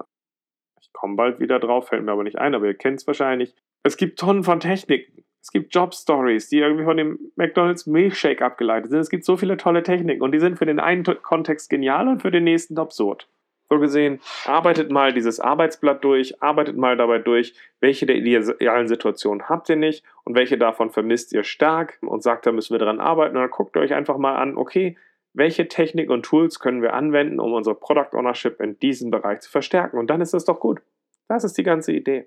ich 0.82 0.92
komme 0.94 1.16
bald 1.16 1.40
wieder 1.40 1.60
drauf, 1.60 1.88
fällt 1.88 2.04
mir 2.04 2.12
aber 2.12 2.24
nicht 2.24 2.38
ein, 2.38 2.54
aber 2.54 2.68
ihr 2.68 2.76
kennt 2.76 3.00
es 3.00 3.08
wahrscheinlich. 3.08 3.56
Es 3.84 3.98
gibt 3.98 4.20
Tonnen 4.20 4.44
von 4.44 4.60
Techniken. 4.60 5.25
Es 5.46 5.52
gibt 5.52 5.76
Job 5.76 5.94
Stories, 5.94 6.50
die 6.50 6.58
irgendwie 6.58 6.86
von 6.86 6.98
dem 6.98 7.20
McDonald's 7.36 7.86
Milkshake 7.86 8.44
abgeleitet 8.44 8.90
sind. 8.90 9.00
Es 9.00 9.12
gibt 9.12 9.24
so 9.24 9.38
viele 9.38 9.58
tolle 9.58 9.84
Techniken 9.84 10.24
und 10.24 10.32
die 10.32 10.40
sind 10.40 10.58
für 10.58 10.66
den 10.66 10.80
einen 10.80 11.04
Kontext 11.04 11.70
genial 11.70 12.08
und 12.08 12.24
für 12.24 12.32
den 12.32 12.46
nächsten 12.46 12.80
absurd. 12.80 13.28
So 13.70 13.78
gesehen, 13.78 14.22
arbeitet 14.46 14.90
mal 14.90 15.14
dieses 15.14 15.40
Arbeitsblatt 15.40 16.04
durch, 16.04 16.42
arbeitet 16.42 16.78
mal 16.78 16.98
dabei 16.98 17.20
durch, 17.20 17.54
welche 17.80 18.08
der 18.08 18.16
idealen 18.16 18.88
Situationen 18.88 19.48
habt 19.48 19.70
ihr 19.70 19.76
nicht 19.76 20.04
und 20.24 20.34
welche 20.34 20.58
davon 20.58 20.90
vermisst 20.90 21.32
ihr 21.32 21.44
stark 21.44 22.00
und 22.02 22.24
sagt, 22.24 22.48
da 22.48 22.52
müssen 22.52 22.74
wir 22.74 22.80
dran 22.80 23.00
arbeiten. 23.00 23.36
Und 23.36 23.44
dann 23.44 23.52
guckt 23.52 23.78
euch 23.78 23.94
einfach 23.94 24.18
mal 24.18 24.38
an, 24.38 24.58
okay, 24.58 24.98
welche 25.34 25.68
Technik 25.68 26.10
und 26.10 26.26
Tools 26.26 26.60
können 26.60 26.82
wir 26.82 26.96
anwenden, 26.96 27.40
um 27.40 27.54
unsere 27.54 27.76
Product 27.76 28.18
Ownership 28.18 28.60
in 28.60 28.80
diesem 28.80 29.12
Bereich 29.12 29.42
zu 29.42 29.52
verstärken. 29.52 30.00
Und 30.00 30.10
dann 30.10 30.22
ist 30.22 30.34
das 30.34 30.46
doch 30.46 30.60
gut. 30.60 30.82
Das 31.28 31.44
ist 31.44 31.56
die 31.56 31.64
ganze 31.64 31.92
Idee. 31.92 32.26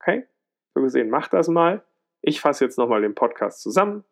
Okay? 0.00 0.24
So 0.72 0.80
gesehen, 0.80 1.10
macht 1.10 1.34
das 1.34 1.48
mal. 1.48 1.82
Ich 2.22 2.40
fasse 2.40 2.64
jetzt 2.64 2.78
nochmal 2.78 3.02
den 3.02 3.14
Podcast 3.14 3.62
zusammen. 3.62 4.04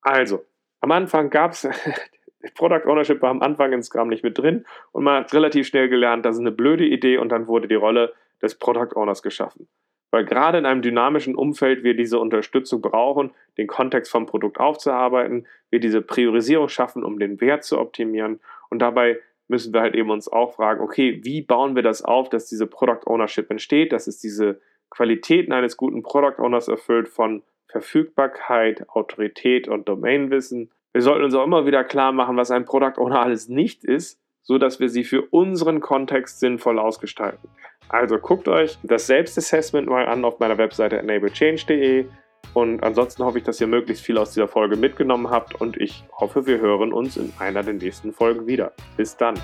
Also, 0.00 0.44
am 0.80 0.90
Anfang 0.90 1.30
gab 1.30 1.52
es, 1.52 1.68
Product 2.54 2.86
Ownership 2.86 3.22
war 3.22 3.30
am 3.30 3.40
Anfang 3.42 3.72
in 3.72 3.82
Scrum 3.82 4.08
nicht 4.08 4.24
mit 4.24 4.36
drin 4.36 4.64
und 4.90 5.04
man 5.04 5.22
hat 5.24 5.32
relativ 5.32 5.66
schnell 5.66 5.88
gelernt, 5.88 6.24
das 6.24 6.36
ist 6.36 6.40
eine 6.40 6.50
blöde 6.50 6.84
Idee 6.84 7.18
und 7.18 7.30
dann 7.30 7.46
wurde 7.46 7.68
die 7.68 7.76
Rolle 7.76 8.12
des 8.42 8.58
Product 8.58 8.96
Owners 8.96 9.22
geschaffen. 9.22 9.68
Weil 10.10 10.24
gerade 10.24 10.58
in 10.58 10.66
einem 10.66 10.82
dynamischen 10.82 11.36
Umfeld 11.36 11.84
wir 11.84 11.94
diese 11.94 12.18
Unterstützung 12.18 12.82
brauchen, 12.82 13.30
den 13.56 13.66
Kontext 13.66 14.10
vom 14.10 14.26
Produkt 14.26 14.58
aufzuarbeiten, 14.58 15.46
wir 15.70 15.80
diese 15.80 16.02
Priorisierung 16.02 16.68
schaffen, 16.68 17.04
um 17.04 17.18
den 17.18 17.40
Wert 17.40 17.64
zu 17.64 17.78
optimieren 17.78 18.40
und 18.70 18.80
dabei 18.80 19.20
müssen 19.48 19.72
wir 19.72 19.82
halt 19.82 19.94
eben 19.94 20.10
uns 20.10 20.28
auch 20.28 20.54
fragen, 20.54 20.80
okay, 20.80 21.20
wie 21.22 21.42
bauen 21.42 21.76
wir 21.76 21.82
das 21.82 22.02
auf, 22.02 22.28
dass 22.28 22.46
diese 22.46 22.66
Product 22.66 23.06
Ownership 23.06 23.50
entsteht, 23.50 23.92
dass 23.92 24.06
es 24.06 24.18
diese 24.18 24.60
Qualitäten 24.90 25.52
eines 25.52 25.76
guten 25.76 26.02
Product 26.02 26.38
Owners 26.38 26.68
erfüllt 26.68 27.08
von 27.08 27.42
Verfügbarkeit, 27.72 28.88
Autorität 28.90 29.66
und 29.66 29.88
Domainwissen. 29.88 30.70
Wir 30.92 31.02
sollten 31.02 31.24
uns 31.24 31.34
auch 31.34 31.44
immer 31.44 31.66
wieder 31.66 31.84
klar 31.84 32.12
machen, 32.12 32.36
was 32.36 32.50
ein 32.50 32.66
Product 32.66 32.98
Owner 32.98 33.20
alles 33.22 33.48
nicht 33.48 33.82
ist, 33.82 34.20
so 34.42 34.58
dass 34.58 34.78
wir 34.78 34.88
sie 34.88 35.04
für 35.04 35.22
unseren 35.22 35.80
Kontext 35.80 36.40
sinnvoll 36.40 36.78
ausgestalten. 36.78 37.48
Also 37.88 38.18
guckt 38.18 38.46
euch 38.48 38.78
das 38.82 39.06
Selbstassessment 39.06 39.88
mal 39.88 40.06
an 40.06 40.24
auf 40.24 40.38
meiner 40.38 40.58
Webseite 40.58 40.98
enablechange.de 40.98 42.06
und 42.54 42.82
ansonsten 42.82 43.24
hoffe 43.24 43.38
ich, 43.38 43.44
dass 43.44 43.60
ihr 43.60 43.66
möglichst 43.66 44.04
viel 44.04 44.18
aus 44.18 44.32
dieser 44.32 44.48
Folge 44.48 44.76
mitgenommen 44.76 45.30
habt 45.30 45.60
und 45.60 45.80
ich 45.80 46.04
hoffe, 46.12 46.46
wir 46.46 46.58
hören 46.60 46.92
uns 46.92 47.16
in 47.16 47.32
einer 47.38 47.62
der 47.62 47.74
nächsten 47.74 48.12
Folgen 48.12 48.46
wieder. 48.46 48.72
Bis 48.96 49.16
dann. 49.16 49.34